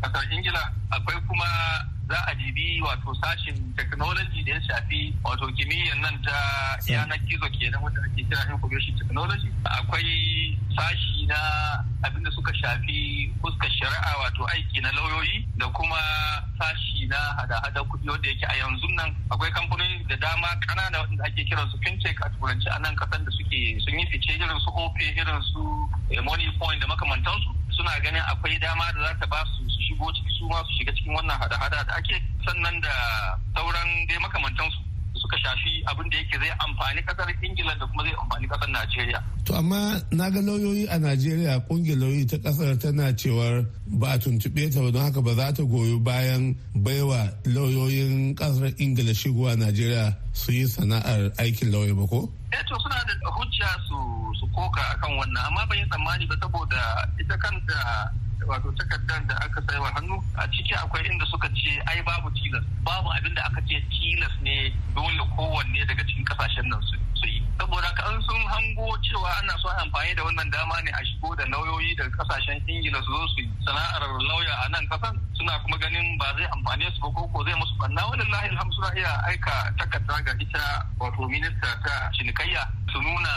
ƙasar 0.00 0.30
ingila. 0.30 0.62
Akwai 0.90 1.18
kuma 1.26 1.46
za 2.10 2.18
a 2.26 2.34
dibi 2.34 2.80
wato 2.82 3.14
sashin 3.22 3.54
technology 3.78 4.42
da 4.42 4.52
ya 4.54 4.60
shafi 4.66 5.14
wato 5.24 5.46
kimiyyar 5.54 5.96
nan 6.02 6.18
ta 6.26 6.34
yanar 6.86 7.18
gizo 7.22 7.46
kenan 7.54 7.82
wanda 7.82 8.02
ake 8.02 8.24
kira 8.26 8.42
information 8.50 8.98
technology. 8.98 9.46
Akwai 9.64 10.58
sashi 10.76 11.26
na 11.30 11.38
abin 12.02 12.24
da 12.26 12.30
suka 12.34 12.50
shafi 12.54 13.30
fuskar 13.40 13.70
shari'a 13.70 14.18
wato 14.22 14.42
aiki 14.50 14.80
na 14.82 14.90
lauyoyi 14.92 15.46
da 15.56 15.66
kuma 15.70 15.96
sashi 16.58 17.06
na 17.06 17.16
hada-hada 17.38 17.80
kuɗi 17.86 18.10
wanda 18.10 18.28
yake 18.28 18.46
a 18.46 18.56
yanzu 18.58 18.88
nan. 18.98 19.14
Akwai 19.30 19.50
kamfanoni 19.52 20.04
da 20.08 20.16
dama 20.16 20.48
ƙanana 20.66 20.98
wanda 21.06 21.24
ake 21.24 21.44
kiran 21.46 21.70
su 21.70 21.78
fintech 21.78 22.18
a 22.26 22.30
turanci 22.34 22.66
a 22.74 22.78
nan 22.80 22.96
kasan 22.96 23.24
da 23.24 23.30
suke 23.30 23.78
sun 23.86 23.98
yi 23.98 24.06
fice 24.10 24.34
irin 24.34 24.58
su 24.58 24.70
ope 24.74 24.98
irin 25.14 25.42
su 25.54 25.62
money 26.26 26.50
point 26.58 26.80
da 26.80 26.86
makamantansu. 26.90 27.54
Suna 27.70 28.00
ganin 28.02 28.22
akwai 28.26 28.58
dama 28.58 28.90
da 28.98 29.06
za 29.06 29.14
ta 29.20 29.26
ba 29.26 29.44
su 29.54 29.59
shigo 30.00 30.12
ciki 30.12 30.30
su 30.38 30.44
ma 30.48 30.62
su 30.64 30.72
shiga 30.78 30.92
cikin 30.96 31.12
wannan 31.14 31.36
hada-hada 31.40 31.84
da 31.88 31.94
ake 31.96 32.16
sannan 32.46 32.80
da 32.80 32.90
sauran 33.54 33.88
dai 34.08 34.18
makamantansu 34.24 34.78
suka 35.20 35.36
shafi 35.38 35.72
abin 35.90 36.08
da 36.10 36.16
yake 36.16 36.38
zai 36.38 36.50
amfani 36.64 37.02
ƙasar 37.02 37.28
ingila 37.44 37.74
da 37.78 37.86
kuma 37.86 38.02
zai 38.04 38.14
amfani 38.22 38.46
ƙasar 38.48 38.68
najeriya. 38.72 39.20
To 39.44 39.54
amma 39.54 40.00
na 40.12 40.30
ga 40.30 40.40
lauyoyi 40.40 40.86
a 40.88 40.96
najeriya 40.98 41.60
ƙungiyar 41.68 41.98
lauyoyi 42.00 42.26
ta 42.30 42.36
ƙasar 42.38 42.78
tana 42.80 43.12
cewar 43.12 43.66
ba 43.86 44.12
a 44.12 44.18
tuntuɓe 44.18 44.72
ta 44.72 44.80
ba 44.80 44.90
don 44.90 45.02
haka 45.02 45.20
ba 45.22 45.34
za 45.34 45.52
ta 45.52 45.62
goyi 45.62 46.00
bayan 46.00 46.56
baiwa 46.74 47.28
lauyoyin 47.44 48.34
ƙasar 48.34 48.72
ingila 48.80 49.12
shigowa 49.14 49.56
najeriya 49.56 50.16
su 50.32 50.52
yi 50.52 50.64
sana'ar 50.66 51.32
aikin 51.36 51.68
lauya 51.72 51.92
ba 51.94 52.06
ko? 52.08 52.32
Eh 52.52 52.62
to 52.68 52.74
suna 52.80 52.96
da 53.04 53.30
hujja 53.36 53.68
su 53.88 53.96
su 54.40 54.46
koka 54.56 54.80
akan 54.96 55.12
wannan 55.20 55.44
amma 55.46 55.66
ban 55.68 55.78
yi 55.78 55.84
tsammani 55.90 56.24
ba 56.26 56.36
saboda 56.40 57.04
ita 57.20 57.36
kanta 57.36 58.08
wato 58.46 58.72
takardar 58.72 59.20
da 59.26 59.34
aka 59.44 59.60
saiwa 59.68 59.90
hannu 59.94 60.16
a 60.36 60.46
ciki 60.50 60.74
akwai 60.74 61.04
inda 61.06 61.24
suka 61.26 61.48
ce 61.54 61.80
ai 61.86 62.02
babu 62.02 62.30
tilas. 62.32 62.64
Babu 62.84 63.08
abin 63.12 63.34
da 63.34 63.42
aka 63.46 63.60
ce 63.66 63.80
tilas 63.90 64.32
ne 64.42 64.72
dole 64.94 65.24
kowanne 65.36 65.84
daga 65.86 66.04
cikin 66.04 66.24
ƙasashen 66.24 66.66
nan 66.68 66.80
su 66.82 66.96
yi. 67.26 67.42
Saboda 67.58 67.92
ka 67.94 68.08
an 68.08 68.22
sun 68.22 68.40
hango 68.48 68.96
cewa 69.04 69.30
ana 69.42 69.52
so 69.62 69.68
amfani 69.68 70.14
da 70.16 70.22
wannan 70.24 70.50
dama 70.50 70.80
ne 70.82 70.90
a 70.90 71.04
shigo 71.04 71.34
da 71.36 71.44
lauyoyi 71.46 71.96
daga 71.96 72.10
ƙasashen 72.16 72.62
ingila 72.66 72.98
su 73.02 73.12
zo 73.12 73.26
su 73.36 73.42
sana'ar 73.64 74.02
lauya 74.28 74.54
a 74.64 74.68
nan 74.72 74.86
kasan 74.88 75.14
suna 75.36 75.58
kuma 75.62 75.76
ganin 75.78 76.16
ba 76.18 76.32
zai 76.36 76.46
amfane 76.52 76.86
su 76.94 77.00
ba 77.00 77.08
ko 77.32 77.44
zai 77.44 77.54
musu 77.54 77.74
banna 77.78 78.02
wani 78.08 78.24
lahil 78.32 78.56
suna 78.72 78.90
iya 78.96 79.12
aika 79.28 79.72
takarda 79.78 80.16
ga 80.24 80.32
ita 80.40 80.64
wato 80.98 81.28
minista 81.28 81.70
ta 81.84 82.10
cinikayya 82.16 82.64
su 82.92 82.98
nuna 83.02 83.32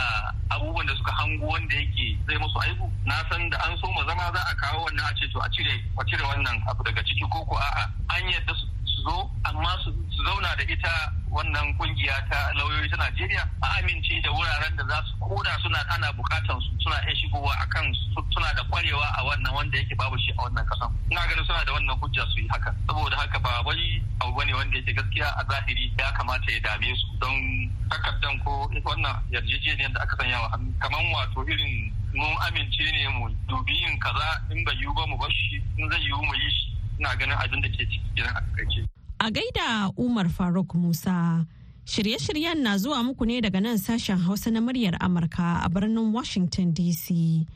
abubuwan 0.49 0.85
da 0.87 0.95
suka 0.95 1.11
hango 1.11 1.47
wanda 1.47 1.75
yake 1.75 2.17
zai 2.27 2.37
musu 2.37 2.59
aibu. 2.61 2.91
Na 3.05 3.15
san 3.29 3.49
da 3.49 3.57
an 3.65 3.77
so 3.77 3.87
ma 3.91 4.03
zama 4.07 4.31
za 4.33 4.41
a 4.41 4.55
kawo 4.55 4.85
wannan 4.85 5.05
a 5.05 5.13
ce 5.15 5.27
to 5.31 5.39
a 5.39 5.49
cire 5.49 5.73
a 5.99 6.03
cire 6.05 6.23
wannan 6.25 6.61
abu 6.69 6.83
daga 6.83 7.01
ciki 7.03 7.25
ko 7.29 7.45
ko 7.45 7.55
a'a. 7.55 7.85
An 8.09 8.23
yadda 8.29 8.53
su 8.55 8.67
zo 9.03 9.29
amma 9.45 9.77
su 9.83 9.91
zauna 10.25 10.55
da 10.57 10.63
ita 10.63 11.13
wannan 11.33 11.73
ƙungiya 11.77 12.13
ta 12.29 12.53
lauyoyi 12.53 12.89
ta 12.89 12.97
Najeriya 12.97 13.41
a 13.61 13.67
amince 13.81 14.21
da 14.21 14.29
wuraren 14.31 14.75
da 14.77 14.83
za 14.85 15.01
su 15.09 15.17
koda 15.19 15.57
suna 15.63 15.81
ana 15.89 16.13
bukatan 16.13 16.61
su 16.61 16.69
suna 16.77 17.01
iya 17.05 17.15
shigowa 17.15 17.53
akan 17.65 17.89
suna 18.29 18.53
da 18.53 18.63
kwarewa 18.69 19.07
a 19.17 19.23
wannan 19.25 19.53
wanda 19.53 19.77
yake 19.77 19.95
babu 19.97 20.17
shi 20.21 20.31
a 20.37 20.41
wannan 20.45 20.65
kasan. 20.69 20.93
Ina 21.09 21.25
ganin 21.27 21.45
suna 21.45 21.65
da 21.65 21.73
wannan 21.73 21.97
hujja 21.99 22.21
su 22.29 22.39
yi 22.39 22.47
haka. 22.47 22.69
Saboda 22.87 23.17
haka 23.17 23.39
ba 23.39 23.61
wai 23.65 24.01
abu 24.21 24.33
ba 24.37 24.45
ne 24.45 24.53
wanda 24.53 24.77
yake 24.77 24.93
gaskiya 24.93 25.25
a 25.37 25.43
zahiri 25.49 25.91
ya 25.97 26.11
kamata 26.13 26.51
ya 26.53 26.59
dame 26.59 26.95
su. 26.95 27.07
Don 27.19 27.69
takardan 27.89 28.39
ko 28.45 28.69
wannan 28.85 29.17
yarjejeniyar 29.33 29.91
da 29.93 30.01
aka 30.01 30.15
sanya 30.21 30.37
wa 30.41 30.49
hannu 30.53 30.69
kamar 30.79 31.01
wato 31.17 31.41
irin 31.49 31.93
mun 32.13 32.37
amince 32.45 32.83
ne 32.93 33.07
mu 33.09 33.29
dubi 33.49 33.73
yin 33.73 33.97
kaza 33.99 34.37
in 34.53 34.63
bai 34.63 34.75
yiwu 34.77 34.93
ba 34.93 35.07
mu 35.07 35.17
bar 35.17 35.31
shi 35.31 35.57
in 35.77 35.89
zai 35.89 35.99
yiwu 36.05 36.21
mu 36.21 36.33
yi 36.35 36.49
shi. 36.49 36.77
Ina 36.99 37.15
ganin 37.17 37.37
abin 37.41 37.61
da 37.61 37.69
ke 37.69 37.89
ciki 37.89 38.21
a 38.21 39.02
A 39.23 39.31
gaida 39.31 39.89
Umar 39.95 40.27
Faruk 40.27 40.75
Musa, 40.75 41.45
shirye-shiryen 41.85 42.59
na 42.59 42.77
zuwa 42.77 43.03
muku 43.03 43.25
ne 43.25 43.39
daga 43.41 43.61
nan 43.61 43.77
sashen 43.77 44.17
Hausa 44.19 44.51
na 44.51 44.59
muryar 44.59 44.97
Amurka 44.99 45.63
a 45.63 45.69
birnin 45.69 46.11
Washington 46.11 46.73
DC. 46.73 47.47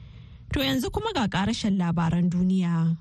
To 0.54 0.62
yanzu 0.64 0.90
kuma 0.94 1.12
ga 1.14 1.28
karashen 1.28 1.76
labaran 1.78 2.30
duniya. 2.32 2.96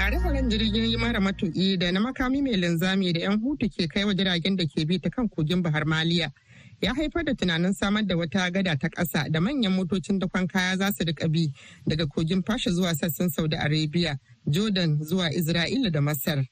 Hare-haren 0.00 0.50
jirgin 0.50 0.98
mara 0.98 1.20
matuƙi 1.20 1.78
da 1.78 1.92
na 1.92 2.00
makami 2.00 2.42
mai 2.42 2.56
linzami 2.58 3.12
da 3.14 3.20
'yan 3.20 3.38
hutu 3.40 3.70
ke 3.70 3.86
kai 3.86 4.02
wa 4.04 4.14
jiragen 4.14 4.56
da 4.58 4.64
ke 4.66 4.82
bi 4.84 4.98
ta 4.98 5.10
kan 5.14 5.28
kogin 5.28 5.62
Bahar 5.62 5.84
Maliya 5.86 6.32
ya 6.80 6.94
haifar 6.94 7.24
da 7.24 7.34
tunanin 7.34 7.72
samar 7.74 8.02
da 8.06 8.16
wata 8.16 8.50
gada 8.50 8.76
ta 8.76 8.88
ƙasa 8.88 9.28
da 9.30 9.40
manyan 9.40 9.72
motocin 9.72 10.18
dakon 10.18 10.46
kaya 10.48 10.76
za 10.76 10.92
su 10.92 11.04
riƙa 11.04 11.28
bi 11.32 11.52
daga 11.86 12.06
kogin 12.06 12.42
fasha 12.42 12.70
zuwa 12.70 12.94
sassan 12.94 13.30
Saudi 13.30 13.56
Arabia, 13.56 14.18
Jordan 14.48 14.98
zuwa 15.04 15.30
Isra'ila 15.30 15.90
da 15.92 16.00
Masar. 16.00 16.46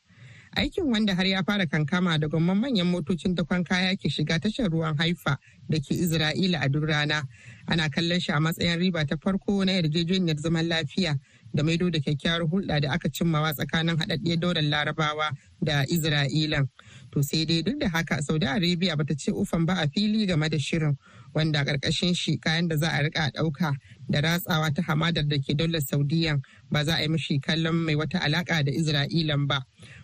Aikin 0.57 0.85
wanda 0.85 1.15
har 1.15 1.25
ya 1.27 1.43
fara 1.43 1.67
kankama 1.67 2.19
da 2.19 2.29
gwamman 2.29 2.59
manyan 2.61 2.87
motocin 2.87 3.35
dakon 3.35 3.65
kaya 3.65 3.97
ke 3.97 4.09
shiga 4.11 4.39
tashar 4.39 4.69
ruwan 4.71 4.97
haifa 4.99 5.39
da 5.69 5.79
ke 5.79 5.95
Isra'ila 5.97 6.61
a 6.63 6.69
duk 6.69 6.85
rana. 6.85 7.23
Ana 7.69 7.89
kallon 7.89 8.21
shi 8.21 8.33
a 8.33 8.37
matsayin 8.37 8.77
riba 8.79 9.09
ta 9.09 9.17
farko 9.17 9.65
na 9.65 9.73
yarjejeniyar 9.73 10.37
zaman 10.39 10.69
lafiya 10.69 11.17
da 11.55 11.63
maido 11.63 11.91
da 11.91 11.99
kyakkyawar 11.99 12.45
hulɗa 12.49 12.81
da 12.83 12.93
aka 12.93 13.09
cimmawa 13.09 13.55
tsakanin 13.55 13.97
haɗaɗɗiyar 13.97 14.39
daular 14.41 14.63
larabawa 14.63 15.31
da 15.63 15.85
Isra'ilan. 15.89 16.69
To 17.13 17.21
sai 17.23 17.45
dai 17.45 17.61
duk 17.63 17.77
da 17.79 17.89
haka 17.89 18.23
Saudi 18.23 18.47
Arabia 18.47 18.97
bata 18.97 19.15
ce 19.15 19.31
ufan 19.33 19.67
ba 19.67 19.75
a 19.83 19.87
fili 19.89 20.25
game 20.27 20.49
da 20.49 20.57
shirin 20.59 20.97
wanda 21.35 21.61
a 21.61 21.65
ƙarƙashin 21.65 22.15
shi 22.17 22.39
kayan 22.39 22.69
da 22.69 22.77
za 22.77 22.89
a 22.89 23.03
riƙa 23.05 23.33
ɗauka 23.37 23.77
da 24.09 24.21
ratsawa 24.21 24.75
ta 24.75 24.81
hamadar 24.83 25.29
da 25.29 25.37
ke 25.37 25.53
daular 25.55 25.81
Saudiyan 25.81 26.41
ba 26.71 26.85
za 26.85 26.97
a 26.97 27.03
yi 27.03 27.09
mishi 27.09 27.39
kallon 27.39 27.75
mai 27.85 27.95
wata 27.95 28.19
alaƙa 28.19 28.65
da 28.65 28.73
Isra'ilan 28.73 29.47
ba. 29.47 29.61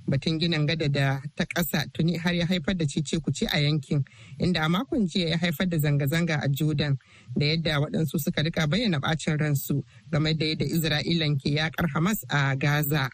Batun 0.07 0.39
ginin 0.39 0.67
gada 0.69 0.89
da 0.89 1.21
ta 1.35 1.45
ƙasa 1.49 1.87
tuni 1.95 2.17
har 2.19 2.33
ya 2.35 2.45
haifar 2.47 2.77
da 2.77 2.85
cece 2.85 3.17
kuce 3.25 3.49
a 3.53 3.57
yankin 3.59 4.05
inda 4.39 4.65
a 4.65 4.69
makon 4.69 5.09
jiya 5.09 5.29
ya 5.31 5.37
haifar 5.39 5.67
da 5.69 5.79
zanga-zanga 5.79 6.45
a 6.45 6.49
Jordan 6.49 6.99
da 7.39 7.47
yadda 7.47 7.81
waɗansu 7.81 8.21
suka 8.21 8.43
riƙa 8.43 8.69
bayyana 8.69 9.01
ɓacin 9.01 9.39
ransu 9.41 9.83
game 10.13 10.37
da 10.37 10.45
yadda 10.45 10.65
Isra'ilan 10.69 11.41
ke 11.41 11.57
yakar 11.57 11.89
Hamas 11.89 12.25
a 12.29 12.55
Gaza. 12.57 13.09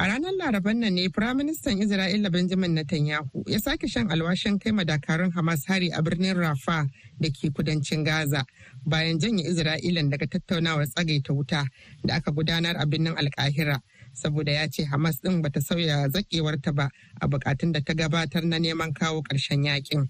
A 0.00 0.06
ranar 0.08 0.32
Laraban 0.32 0.78
nan 0.80 0.94
ne 0.94 1.08
Firaministan 1.12 1.76
Isra'ila 1.76 2.32
Benjamin 2.32 2.72
Netanyahu 2.74 3.44
ya 3.46 3.58
sake 3.60 3.86
shan 3.86 4.08
alwashin 4.10 4.58
kai 4.58 4.70
dakarun 4.72 5.30
Hamas 5.36 5.66
hari 5.68 5.90
a 5.92 6.00
birnin 6.00 6.38
Rafa 6.38 6.86
da 7.20 7.28
ke 7.28 7.52
kudancin 7.52 8.02
Gaza 8.02 8.42
bayan 8.86 9.18
janye 9.20 9.44
Isra'ilan 9.44 10.08
daga 10.10 10.24
tattaunawar 10.26 10.86
tsagaita 10.88 11.36
wuta 11.36 11.66
da 12.02 12.14
aka 12.16 12.30
gudanar 12.32 12.76
a 12.80 12.86
birnin 12.86 13.12
Alkahira. 13.14 13.76
Saboda 14.14 14.50
ya 14.52 14.66
ce 14.72 14.84
Hamas 14.88 15.20
ɗin 15.20 15.42
bata 15.42 15.60
sauya 15.60 16.08
zakewarta 16.08 16.72
ba 16.74 16.88
a 17.20 17.28
bukatun 17.28 17.72
da 17.72 17.80
ta 17.84 17.92
gabatar 17.92 18.42
na 18.44 18.56
neman 18.56 18.94
kawo 18.94 19.20
ƙarshen 19.22 19.64
yaƙin. 19.68 20.08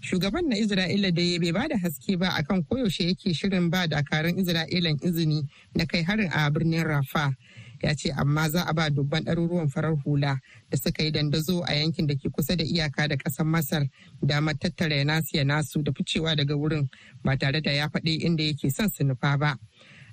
Shugaban 0.00 0.46
na 0.46 0.54
Isra'ila 0.54 1.10
da 1.12 1.38
bai 1.42 1.50
ba 1.50 1.66
da 1.68 1.76
haske 1.82 2.16
ba 2.16 2.28
akan 2.38 2.62
koyaushe 2.62 3.10
yake 3.10 3.34
shirin 3.34 3.70
ba 3.70 3.88
dakarun 3.90 4.38
Isra'ilan 4.38 5.02
izini 5.02 5.42
na 5.74 5.84
kai 5.84 6.02
harin 6.04 6.30
a 6.30 6.48
birnin 6.48 6.86
Rafa. 6.86 7.34
Ya 7.82 7.94
ce 7.94 8.10
amma 8.16 8.48
za 8.48 8.62
a 8.66 8.72
ba 8.72 8.90
dubban 8.90 9.24
ɗaruruwan 9.24 9.68
farar 9.68 9.96
hula 10.04 10.38
da 10.70 10.76
suka 10.78 11.02
yi 11.02 11.10
dandazo 11.10 11.62
a 11.66 11.74
yankin 11.74 12.06
da 12.06 12.14
ke 12.14 12.28
kusa 12.30 12.56
da 12.56 12.64
iyaka 12.64 13.08
da 13.08 13.16
ƙasar 13.16 13.46
masar 13.46 13.88
damar 14.22 14.54
tattara 14.58 14.96
ya 14.96 15.04
nasu 15.04 15.36
ya 15.36 15.44
nasu 15.44 15.82
da 15.82 15.92
ficewa 15.92 16.36
daga 16.36 16.54
wurin 16.56 16.88
ba 17.24 17.36
tare 17.36 17.60
da 17.60 17.70
ya 17.72 17.88
faɗi 17.88 18.22
inda 18.24 18.44
yake 18.44 18.70
son 18.70 18.88
su 18.88 19.04
nufa 19.04 19.38
ba. 19.38 19.56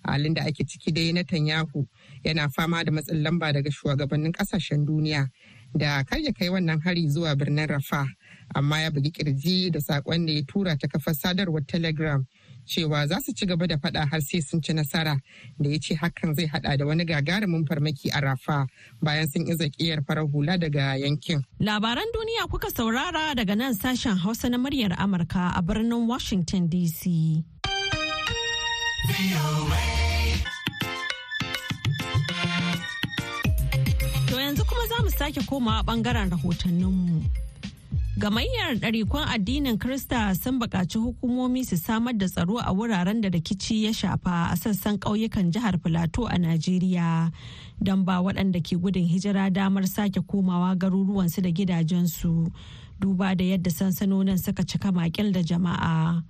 Halin 0.03 0.33
da 0.33 0.43
ake 0.45 0.63
ciki 0.65 0.91
dai 0.93 1.11
na 1.11 1.23
tanyahu 1.23 1.85
yana 2.23 2.49
fama 2.49 2.83
da 2.83 2.91
matsin 2.91 3.21
lamba 3.23 3.53
daga 3.53 3.69
shugabannin 3.71 4.31
ƙasashen 4.31 4.85
duniya 4.85 5.27
da 5.75 6.03
kar 6.03 6.19
ya 6.19 6.31
kai 6.33 6.49
wannan 6.49 6.79
hari 6.81 7.07
zuwa 7.09 7.35
birnin 7.35 7.67
rafa 7.67 8.07
amma 8.55 8.79
ya 8.81 8.89
bugi 8.91 9.11
ƙirji 9.11 9.71
da 9.71 9.79
saƙon 9.79 10.25
da 10.25 10.33
ya 10.33 10.41
tura 10.47 10.77
ta 10.77 10.87
kafar 10.87 11.13
sadarwar 11.15 11.65
telegram 11.67 12.25
cewa 12.69 13.07
za 13.07 13.17
su 13.25 13.33
ci 13.33 13.45
gaba 13.45 13.65
da 13.67 13.77
fada 13.77 14.05
har 14.11 14.21
sai 14.21 14.39
sun 14.41 14.61
ci 14.61 14.73
nasara 14.73 15.15
da 15.59 15.67
ya 15.69 15.77
ce 15.79 15.95
hakan 16.01 16.35
zai 16.37 16.45
hada 16.45 16.77
da 16.77 16.85
wani 16.85 17.03
gagarumin 17.05 17.65
farmaki 17.67 18.09
a 18.13 18.19
rafa 18.21 18.67
bayan 19.01 19.27
sun 19.27 19.47
iza 19.49 19.65
kiyar 19.69 19.99
farar 20.05 20.25
hula 20.31 20.57
daga 20.57 20.95
yankin. 21.01 21.41
Labaran 21.59 22.05
duniya 22.13 22.45
kuka 22.51 22.69
saurara 22.71 23.33
daga 23.35 23.55
nan 23.57 23.73
sashen 23.73 24.17
Hausa 24.17 24.49
na 24.49 24.57
muryar 24.57 24.93
Amurka 24.97 25.51
a 25.57 25.61
birnin 25.61 26.07
Washington 26.07 26.69
DC. 26.69 27.03
To 34.29 34.35
yanzu 34.37 34.63
kuma 34.69 34.85
za 34.87 34.97
mu 35.03 35.09
sake 35.09 35.41
komawa 35.49 35.81
ɓangaren 35.87 36.29
rahotanninmu. 36.29 37.48
Gamayyar 38.17 38.75
ɗarikun 38.75 39.23
addinin 39.27 39.77
Krista 39.77 40.35
sun 40.35 40.59
buƙaci 40.59 40.97
hukumomi 40.99 41.63
su 41.65 41.77
samar 41.77 42.13
da 42.13 42.25
tsaro 42.27 42.57
a 42.59 42.73
wuraren 42.73 43.21
da 43.21 43.29
rikici 43.29 43.83
ya 43.83 43.91
shafa 43.93 44.51
a 44.51 44.55
sassan 44.57 44.97
ƙauyukan 44.99 45.51
jihar 45.51 45.79
Filato 45.79 46.25
a 46.27 46.35
Najeriya 46.37 47.31
don 47.81 48.03
ba 48.03 48.19
waɗanda 48.19 48.59
ke 48.61 48.75
gudun 48.75 49.07
hijira 49.07 49.51
damar 49.53 49.87
sake 49.87 50.19
komawa 50.27 50.75
garuruwansu 50.75 51.41
da 51.41 51.49
gidajensu 51.49 52.51
duba 52.99 53.37
da 53.37 53.43
yadda 53.55 53.71
sansanonin 53.71 54.37
suka 54.37 54.63
cika 54.63 54.91
makil 54.91 55.31
da 55.31 55.39
jama'a. 55.41 56.21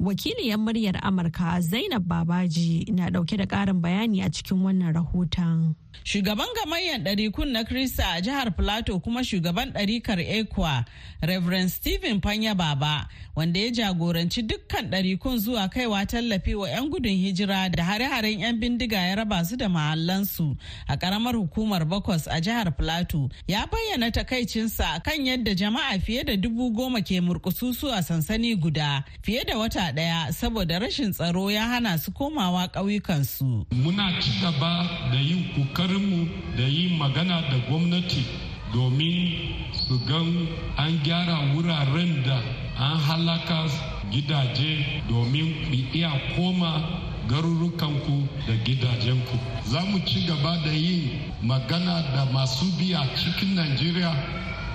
Wakiliyar 0.00 0.56
muryar 0.56 0.96
Amurka 1.02 1.60
Zainab 1.60 2.06
Babaji 2.08 2.88
na 2.94 3.10
ɗauke 3.10 3.36
da 3.36 3.44
ƙarin 3.44 3.82
bayani 3.82 4.24
a 4.24 4.30
cikin 4.30 4.62
wannan 4.62 4.94
rahoton. 4.94 5.74
Shugaban 6.04 6.46
gamayyar 6.56 7.00
ɗarikun 7.00 7.48
na 7.52 7.64
Krista 7.64 8.04
a 8.16 8.20
jihar 8.22 8.50
Plateau 8.56 8.98
kuma 9.00 9.20
shugaban 9.20 9.72
ɗarikar 9.72 10.18
Ekwa, 10.20 10.84
Reverend 11.22 11.70
Stephen 11.70 12.20
Panya 12.20 12.54
Baba, 12.56 13.08
wanda 13.36 13.60
ya 13.60 13.70
jagoranci 13.70 14.42
dukkan 14.42 14.90
ɗarikun 14.90 15.38
zuwa 15.38 15.68
kaiwa 15.68 16.06
tallafi 16.06 16.54
wa 16.54 16.68
'yan 16.68 16.88
gudun 16.90 17.12
hijira 17.12 17.68
da 17.68 17.84
hare-haren 17.84 18.40
'yan 18.40 18.56
bindiga 18.60 18.96
ya 18.98 19.14
raba 19.16 19.44
su 19.44 19.56
da 19.56 19.68
mahallansu 19.68 20.56
a 20.88 20.96
ƙaramar 20.96 21.34
hukumar 21.36 21.84
Bakwas 21.84 22.26
a 22.26 22.40
jihar 22.40 22.72
Plateau, 22.76 23.28
ya 23.46 23.66
bayyana 23.66 24.10
takaicinsa 24.10 25.02
kan 25.04 25.24
yadda 25.26 25.54
jama'a 25.54 26.00
fiye 26.00 26.24
da 26.24 26.36
dubu 26.36 26.70
goma 26.72 27.00
ke 27.02 27.20
murkususu 27.20 27.92
a 27.92 28.02
sansani 28.02 28.56
guda 28.56 29.04
fiye 29.22 29.44
da 29.44 29.58
wata 29.58 29.92
ɗaya 29.92 30.32
saboda 30.32 30.78
rashin 30.80 31.12
tsaro 31.12 31.50
ya 31.50 31.66
hana 31.66 31.98
su 31.98 32.10
komawa 32.12 32.68
ƙauyukansu. 32.72 33.66
Muna 33.72 34.20
ci 34.22 34.30
gaba 34.40 34.88
da 35.12 35.18
yin 35.20 35.44
ƙoƙarinmu 35.88 36.28
da 36.56 36.62
yi 36.64 36.96
magana 36.98 37.40
da 37.50 37.56
gwamnati 37.68 38.24
domin 38.72 39.32
su 39.72 39.98
gan 40.06 40.46
an 40.76 41.00
gyara 41.02 41.54
wuraren 41.54 42.22
da 42.24 42.40
an 42.78 42.98
halaka 43.00 43.66
gidaje 44.10 45.02
domin 45.08 45.54
iya 45.94 46.10
koma 46.36 47.00
garurukanku 47.28 48.28
da 48.46 48.52
gidajenku. 48.64 49.38
Za 49.64 49.80
mu 49.80 49.98
ci 50.04 50.26
gaba 50.26 50.58
da 50.64 50.70
yin 50.72 51.32
magana 51.42 52.02
da 52.14 52.24
masu 52.32 52.66
biya 52.78 53.06
cikin 53.16 53.54
najeriya 53.54 54.12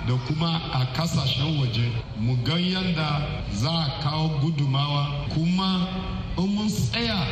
da 0.08 0.14
kuma 0.26 0.60
a 0.72 0.84
ƙasashen 0.96 1.60
waje. 1.60 1.92
Mu 2.18 2.36
gan 2.44 2.58
yadda 2.60 3.22
za 3.52 3.70
a 3.70 4.02
kawo 4.02 4.28
gudumawa 4.40 5.26
kuma 5.32 5.88
in 6.38 6.54
mun 6.54 6.68
tsaya 6.68 7.24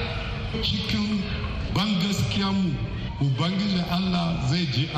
cikin 0.63 1.21
ban 1.75 1.89
mu 2.55 2.92
Ubangiji 3.21 3.81
Allah 3.91 4.49
zai 4.51 4.67
ji 4.73 4.89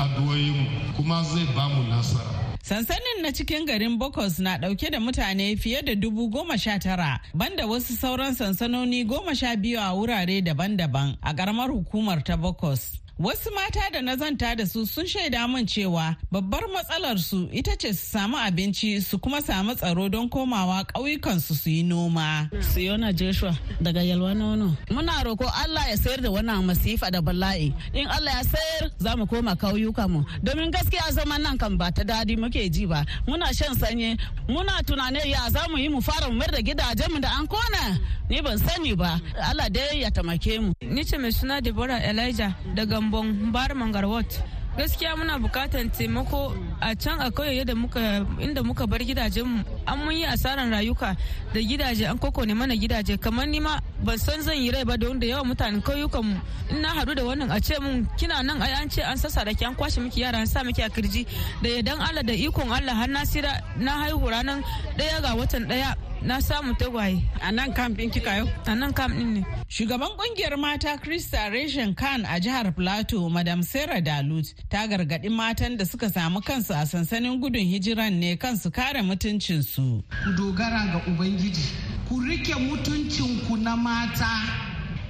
mu 0.53 0.65
kuma 0.95 1.23
zai 1.23 1.45
ba 1.55 1.67
mu 1.69 1.83
nasara. 1.89 2.31
Sansanin 2.63 3.21
na 3.21 3.31
cikin 3.31 3.65
garin 3.67 3.97
Bokos 3.99 4.39
na 4.39 4.57
ɗauke 4.57 4.89
da 4.91 4.99
mutane 4.99 5.55
fiye 5.57 5.81
da 5.85 5.93
dubu 5.95 6.29
goma 6.29 6.57
sha 6.57 6.79
tara 6.79 7.19
banda 7.33 7.67
wasu 7.67 7.93
sauran 7.93 8.33
sansanoni 8.33 9.05
goma 9.05 9.35
sha 9.35 9.55
biyu 9.55 9.77
a 9.79 9.93
wurare 9.93 10.41
daban-daban 10.41 11.17
a 11.21 11.33
karamar 11.33 11.69
hukumar 11.69 12.23
ta 12.23 12.35
Bokos. 12.37 13.04
Wasu 13.19 13.49
mata 13.51 13.89
da 13.93 14.01
na 14.01 14.15
zanta 14.15 14.55
da 14.55 14.65
su 14.65 14.85
sun 14.85 15.05
shaida 15.07 15.47
min 15.47 15.65
cewa 15.65 16.15
babbar 16.31 16.63
matsalar 16.73 17.17
su 17.17 17.47
ita 17.53 17.71
ce 17.79 17.93
su 17.93 18.05
samu 18.11 18.35
abinci 18.37 19.01
su 19.01 19.17
kuma 19.17 19.41
samu 19.41 19.73
tsaro 19.73 20.09
don 20.09 20.27
komawa 20.29 20.83
ƙauyukansu 20.83 21.55
su 21.55 21.69
yi 21.69 21.83
noma. 21.83 22.49
Siyona 22.59 23.13
Joshua 23.15 23.57
daga 23.81 24.01
Yalwa 24.03 24.35
Nono. 24.35 24.75
Muna 24.91 25.23
roko 25.23 25.45
Allah 25.63 25.87
ya 25.89 25.95
sayar 25.97 26.21
da 26.23 26.29
wannan 26.29 26.65
masifa 26.65 27.09
da 27.09 27.21
bala'i. 27.21 27.73
In 27.93 28.05
Allah 28.07 28.31
ya 28.35 28.43
sayar 28.43 28.91
za 28.99 29.15
mu 29.15 29.25
koma 29.25 29.55
kauyuka 29.55 30.09
mu. 30.09 30.25
Domin 30.43 30.69
gaskiya 30.71 31.09
zaman 31.13 31.41
nan 31.41 31.57
kan 31.57 31.77
ba 31.77 31.89
ta 31.95 32.03
daɗi 32.03 32.35
muke 32.37 32.69
ji 32.69 32.85
ba. 32.85 33.05
Muna 33.25 33.47
shan 33.55 33.75
sanye, 33.75 34.17
muna 34.49 34.83
tunanin 34.83 35.23
ya 35.25 35.49
za 35.49 35.63
mu 35.71 35.77
yi 35.77 35.87
mu 35.87 36.01
fara 36.01 36.29
mu 36.29 36.39
da 36.51 36.59
gidajen 36.59 37.09
mu 37.13 37.19
da 37.21 37.29
an 37.39 37.47
kona. 37.47 37.97
Ni 38.29 38.41
ban 38.41 38.57
sani 38.57 38.93
ba. 38.93 39.21
Allah 39.41 39.69
dai 39.69 40.01
ya 40.01 40.09
tamake 40.11 40.59
mu. 40.59 40.73
Ni 40.81 41.05
ce 41.05 41.15
mai 41.17 41.31
suna 41.31 41.61
Deborah 41.61 42.01
Elijah 42.03 42.53
daga 42.75 43.04
Gambon 43.05 43.51
Bar 43.51 43.69
Mangarwat. 43.75 44.41
gaskiya 44.77 45.15
muna 45.15 45.39
bukatan 45.39 45.87
taimako 45.89 46.51
a 46.81 46.93
can 46.97 47.17
a 47.21 47.31
kauye 47.31 47.63
muka 47.75 48.25
inda 48.43 48.61
muka 48.61 48.85
bar 48.85 48.99
gidajenmu 48.99 49.63
an 49.87 49.97
mun 49.99 50.11
yi 50.13 50.25
asaran 50.25 50.69
rayuka 50.69 51.15
da 51.53 51.59
gidaje 51.61 52.03
an 52.09 52.17
koko 52.17 52.43
ne 52.43 52.53
mana 52.53 52.75
gidaje. 52.75 53.17
Kamar 53.17 53.45
nima 53.47 53.79
ban 54.03 54.17
san 54.17 54.41
zan 54.41 54.57
yi 54.57 54.71
rai 54.71 54.83
ba 54.83 54.97
da 54.97 55.07
wanda 55.07 55.25
yawan 55.25 55.47
mutanen 55.47 55.81
kauyukan 55.81 56.23
mu. 56.23 56.35
In 56.71 56.81
na 56.81 56.89
hadu 56.89 57.15
da 57.15 57.23
wannan 57.23 57.51
a 57.55 57.59
ce 57.61 57.79
mun 57.79 58.05
kina 58.17 58.43
nan 58.43 58.61
ai 58.61 58.73
an 58.83 58.89
ce 58.89 58.99
an 59.01 59.15
sassa 59.15 59.45
da 59.45 59.51
an 59.65 59.75
kwashe 59.75 60.01
miki 60.03 60.19
yara 60.21 60.39
an 60.39 60.45
sa 60.47 60.61
miki 60.63 60.81
a 60.81 60.89
ƙirji. 60.89 61.25
Da 61.63 61.69
yadan 61.69 61.99
Allah 62.01 62.23
da 62.23 62.33
ikon 62.33 62.67
Allah 62.69 62.93
har 62.95 63.07
na 63.07 63.23
sira 63.23 63.61
na 63.79 63.91
haihu 64.03 64.27
ranar 64.27 64.59
ɗaya 64.97 65.21
ga 65.23 65.35
watan 65.39 65.63
ɗaya 65.71 65.95
na 66.25 66.41
samu 66.41 66.73
tagwaye. 66.73 67.21
A 67.41 67.51
nan 67.51 67.71
kam 67.73 67.93
ɗin 67.95 68.11
kika 68.11 68.37
yau? 68.37 68.47
A 68.65 68.75
nan 68.75 68.93
kam 68.93 69.11
ɗin 69.13 69.33
ne. 69.33 69.45
Shugaban 69.69 70.09
ƙungiyar 70.17 70.57
mata 70.57 70.97
krista 70.97 71.49
reshen 71.51 71.95
khan 71.95 72.25
a 72.25 72.39
jihar 72.39 72.75
plateau 72.75 73.29
madam 73.29 73.61
sarah 73.61 74.01
dalut 74.01 74.53
ta 74.69 74.87
gargaɗi 74.87 75.29
matan 75.29 75.77
da 75.77 75.85
suka 75.85 76.09
samu 76.09 76.41
kansu 76.41 76.71
a 76.73 76.85
sansanin 76.85 77.39
gudun 77.39 77.61
hijiran 77.65 78.13
ne 78.13 78.35
kansu 78.37 78.71
kare 78.73 79.01
mutuncinsu. 79.03 80.03
Ku 80.23 80.31
dogara 80.35 80.91
ga 80.91 80.99
ubangiji. 81.11 81.69
Ku 82.09 82.15
riƙe 82.19 82.55
mutuncinku 82.57 83.57
na 83.61 83.75
mata. 83.75 84.25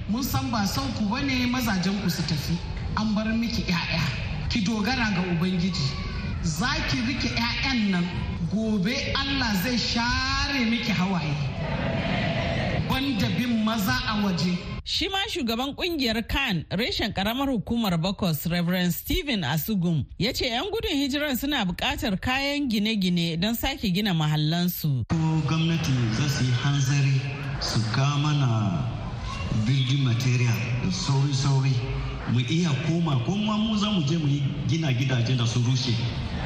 Mun 0.08 0.22
san 0.22 0.50
ba 0.50 0.66
son 0.66 0.92
ku 0.98 1.06
ba 1.08 1.22
ne 1.22 1.46
mazajen 1.46 2.02
ku 2.02 2.10
su 2.10 2.22
tafi. 2.22 2.58
An 2.98 3.14
bar 3.14 3.24
miki 3.32 3.62
'ya'ya 3.62 4.48
ki 4.50 4.60
dogara 4.64 5.14
ga 5.14 5.22
ubangiji. 5.32 5.96
Za 6.42 6.68
ki 6.90 6.98
riƙe 7.08 7.32
'ya'yan 7.34 7.90
nan. 7.90 8.04
Gobe 8.52 8.94
Allah 9.14 9.52
zai 9.62 9.76
share 9.78 10.64
miki 10.70 10.92
hawaye 10.92 11.34
wanda 12.90 13.26
bin 13.38 13.64
maza 13.64 13.92
a 14.08 14.22
waje 14.24 14.58
Shi 14.88 15.08
ma 15.08 15.18
shugaban 15.28 15.74
ƙungiyar 15.74 16.28
Khan 16.28 16.64
reshen 16.70 17.12
karamar 17.12 17.48
hukumar 17.48 18.00
Bakos 18.00 18.46
Reverend 18.48 18.92
Stephen 18.94 19.42
Asugum 19.42 20.06
ya 20.18 20.32
ce 20.32 20.42
'yan 20.46 20.70
gudun 20.70 20.94
hijirar 20.94 21.36
suna 21.36 21.64
buƙatar 21.66 22.20
kayan 22.20 22.68
gine-gine 22.70 23.40
don 23.40 23.56
sake 23.56 23.92
gina 23.92 24.14
mahallansu. 24.14 25.04
Ko 25.10 25.16
gwamnati 25.48 25.90
za 26.14 26.28
su 26.28 26.44
yi 26.44 26.52
hanzari 26.62 27.20
su 27.60 27.80
mana 28.22 28.86
building 29.66 30.04
material 30.04 30.54
da 30.84 30.90
sauri-sauri 30.92 31.74
mu 32.32 32.38
iya 32.48 32.70
koma 32.86 33.18
kuma 33.26 33.58
mu 33.58 33.76
za 33.76 33.90
mu 33.90 34.02
je 34.06 34.18
mu 34.18 34.28
yi 34.28 34.42
gina 34.68 34.92
gidajen 34.92 35.36
da 35.36 35.44
su 35.46 35.58
rushe 35.66 35.94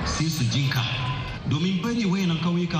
sai 0.06 0.28
su 0.30 0.44
jinka. 0.44 0.80
Domin 1.50 1.82
bari 1.82 2.04
wayanan 2.06 2.38
kauyuka 2.40 2.78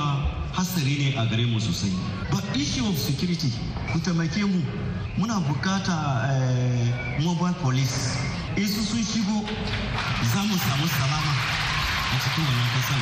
hasari 0.54 0.94
ne 0.98 1.08
a 1.18 1.26
gare 1.26 1.44
mu 1.46 1.58
sosai. 1.60 1.90
But 2.30 2.44
issue 2.56 2.86
of 2.86 2.96
security. 2.96 3.50
Ku 3.92 3.98
taimake 3.98 4.42
mu. 4.46 4.62
Muna 5.18 5.40
buƙata 5.42 5.96
mobile 7.20 7.54
police. 7.62 8.16
Isu 8.56 8.80
sun 8.86 9.02
shigo 9.02 9.38
za 10.32 10.40
mu 10.46 10.54
samu 10.56 10.86
salama 10.86 11.34
a 12.14 12.16
cikin 12.22 12.44
wannan 12.46 12.68
kasan. 12.74 13.00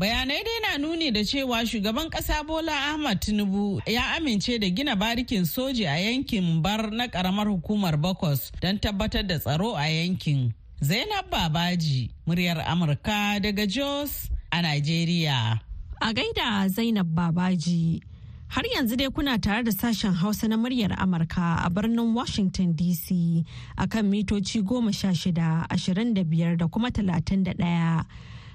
Bayanai 0.00 0.42
dai 0.44 0.58
na 0.62 0.78
nuni 0.78 1.10
da 1.12 1.20
cewa 1.20 1.62
shugaban 1.66 2.10
kasa 2.10 2.42
bola 2.44 2.72
ahmad 2.72 3.20
tinubu 3.20 3.80
ya 3.86 4.16
amince 4.18 4.58
da 4.58 4.68
gina 4.70 4.96
barikin 4.96 5.44
soji 5.46 5.86
a 5.86 5.94
yankin 5.98 6.60
bar 6.62 6.90
na 6.90 7.06
karamar 7.06 7.46
hukumar 7.46 7.96
bakos 7.96 8.50
don 8.60 8.78
tabbatar 8.78 9.22
da 9.26 9.38
tsaro 9.38 9.76
a 9.76 9.86
yankin. 9.86 10.52
Zainab 10.82 11.30
babaji 11.30 12.10
muryar 12.26 12.58
amurka 12.66 13.40
daga 13.40 13.66
jos 13.66 14.28
a 14.54 14.62
Najeriya. 14.62 15.60
A 16.00 16.12
gaida 16.14 16.68
Zainab 16.68 17.08
Babaji. 17.14 18.00
Har 18.48 18.62
yanzu 18.62 18.96
dai 18.96 19.08
kuna 19.10 19.36
tare 19.38 19.64
da 19.64 19.72
sashen 19.72 20.14
Hausa 20.14 20.46
na 20.46 20.56
muryar 20.56 20.92
Amurka 20.96 21.66
a 21.66 21.68
birnin 21.70 22.14
Washington 22.14 22.72
DC 22.74 23.44
a 23.76 23.88
kan 23.88 24.08
mitoci 24.08 24.62
goma 24.62 24.94
sha 24.94 25.08
shida, 25.08 25.66
ashirin 25.68 26.14
da 26.14 26.22
biyar 26.22 26.56
da 26.56 26.68
kuma 26.68 26.90
talatin 26.92 27.42
da 27.42 27.52
ɗaya. 27.52 28.06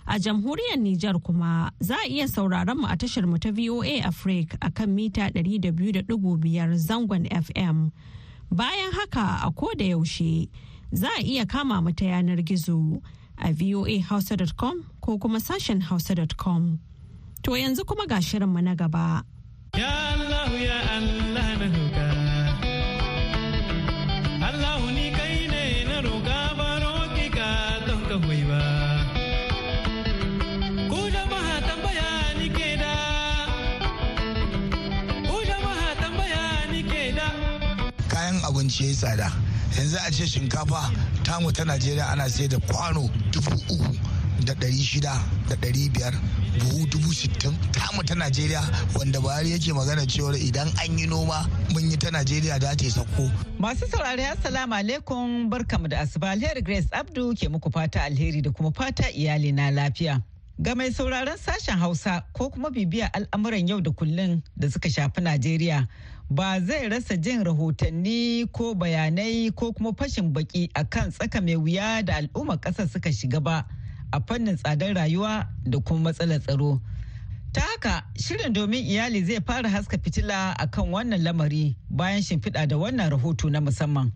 A 0.07 0.17
jamhuriyar 0.19 0.77
Nijar 0.79 1.21
kuma 1.21 1.69
za 1.81 1.95
a 1.95 2.07
iya 2.07 2.27
sauraron 2.27 2.77
mu 2.77 2.87
a 2.87 2.95
tashar 2.95 3.25
mu 3.27 3.37
ta 3.37 3.51
VOA 3.51 3.99
Africa 4.05 4.57
a 4.61 4.71
kan 4.71 4.95
mita 4.95 5.29
ɗari 5.35 5.59
da 5.59 5.71
biyu 5.71 5.91
da 5.91 6.01
biyar 6.03 6.69
zangon 6.79 7.27
FM. 7.27 7.91
Bayan 8.49 8.91
haka 8.93 9.41
a 9.45 9.51
ko 9.51 9.73
da 9.75 9.83
yaushe 9.83 10.47
za 10.93 11.09
a 11.19 11.21
iya 11.21 11.45
kama 11.45 11.81
mu 11.81 11.91
ta 11.91 12.05
yanar 12.05 12.39
gizo. 12.41 13.01
A 13.41 13.51
voahausa.com 13.53 14.83
ko 15.01 15.17
kuma 15.17 15.39
sashen 15.39 15.81
hausa.com. 15.81 16.79
To 17.43 17.51
yanzu 17.51 17.85
kuma 17.85 18.05
ga 18.07 18.19
shirinmu 18.21 18.61
na 18.63 18.75
gaba. 18.75 19.23
Ya 19.77 19.87
Allah 20.13 20.49
ya 20.59 20.77
Allah 20.97 21.47
na 21.59 21.67
roƙa. 21.71 22.07
Allah 24.43 24.81
ni 24.91 25.07
kai 25.15 25.47
ne 25.47 25.63
na 25.87 25.97
roƙa 26.03 26.39
baro 26.57 26.93
ki 27.15 27.27
ka 27.31 27.49
don 27.87 28.01
ka 28.09 28.17
ba. 28.19 28.63
Ku 30.91 30.99
jama'a 31.15 31.55
tambaya 31.63 32.09
ni 32.39 32.47
ke 32.49 32.69
da. 32.81 32.95
Ku 35.29 35.37
jama'a 35.47 35.89
tambaya 36.01 36.43
ni 36.71 36.81
ke 36.83 37.03
da. 37.15 37.27
Kayan 38.11 38.41
abinci 38.43 38.91
ya 38.91 38.93
tsada. 38.99 39.48
Yanzu 39.77 39.97
a 40.07 40.11
ce 40.11 40.25
shinkafa 40.27 40.91
tamu 41.23 41.51
ta 41.51 41.63
najeriya 41.65 42.09
ana 42.11 42.29
sai 42.29 42.47
da 42.47 42.57
kwano 42.59 43.09
dubu 43.31 43.51
uku 43.69 43.95
da 44.45 44.53
ɗari 44.53 44.83
shida 44.83 45.13
da 45.49 45.55
ɗari 45.55 45.89
biyar 45.91 46.13
buhu 46.59 46.85
dubu 46.89 47.13
sittin. 47.13 47.53
Tamu 47.71 48.03
ta 48.03 48.15
najeriya 48.15 48.61
wanda 48.97 49.19
buhari 49.19 49.51
yake 49.51 49.73
magana 49.73 50.05
cewar 50.07 50.35
idan 50.35 50.67
an 50.81 50.97
yi 50.97 51.05
noma 51.07 51.47
mun 51.73 51.89
yi 51.91 51.97
ta 51.97 52.09
najeriya 52.11 52.59
da 52.59 52.75
ta 52.75 52.89
sako 52.89 53.29
masu 53.59 53.85
saurari 53.87 54.23
assalamu 54.25 54.73
alaikum 54.75 55.49
barkamu 55.49 55.87
da 55.89 55.99
asuba. 55.99 56.29
Alheri 56.31 56.61
grace 56.63 56.87
abdu 56.91 57.33
ke 57.35 57.49
muku 57.49 57.71
fata 57.71 57.99
alheri 58.03 58.41
da 58.41 58.51
kuma 58.51 58.71
fata 58.71 59.11
iyali 59.11 59.51
na 59.53 59.69
lafiya. 59.71 60.21
Ga 60.61 60.75
mai 60.75 60.91
sauraron 60.91 61.37
sashen 61.37 61.79
Hausa 61.79 62.25
ko 62.33 62.49
kuma 62.49 62.69
bibiya 62.69 63.07
al'amuran 63.13 63.67
yau 63.69 63.79
da 63.81 63.91
kullun 63.91 64.43
da 64.59 64.67
suka 64.69 64.89
shafi 64.89 65.21
Najeriya 65.23 65.87
ba 66.29 66.59
zai 66.59 66.89
rasa 66.89 67.15
jin 67.15 67.43
rahotanni 67.47 68.43
ko 68.51 68.75
bayanai 68.75 69.55
ko 69.55 69.71
kuma 69.71 69.93
fashin 69.95 70.33
baki 70.33 70.67
a 70.75 70.83
kan 70.83 71.11
tsaka 71.11 71.39
mai 71.41 71.55
wuya 71.55 72.03
da 72.03 72.13
al'ummar 72.19 72.59
ƙasar 72.59 72.89
suka 72.91 73.07
shiga 73.09 73.39
ba 73.39 73.63
a 74.11 74.19
fannin 74.27 74.57
tsadar 74.57 74.93
rayuwa 74.95 75.47
da 75.63 75.79
kuma 75.79 76.11
matsalar 76.11 76.43
tsaro. 76.43 76.81
Ta 77.53 77.61
haka 77.61 78.03
shirin 78.19 78.51
domin 78.53 78.83
iyali 78.83 79.23
zai 79.23 79.39
fara 79.39 79.69
haska 79.69 79.97
fitila 79.97 80.59
akan 80.59 80.91
wannan 80.91 81.23
lamari 81.23 81.77
bayan 81.89 82.19
shimfiɗa 82.21 82.67
da 82.67 82.75
wannan 82.75 83.09
rahoto 83.09 83.49
na 83.49 83.61
musamman. 83.61 84.11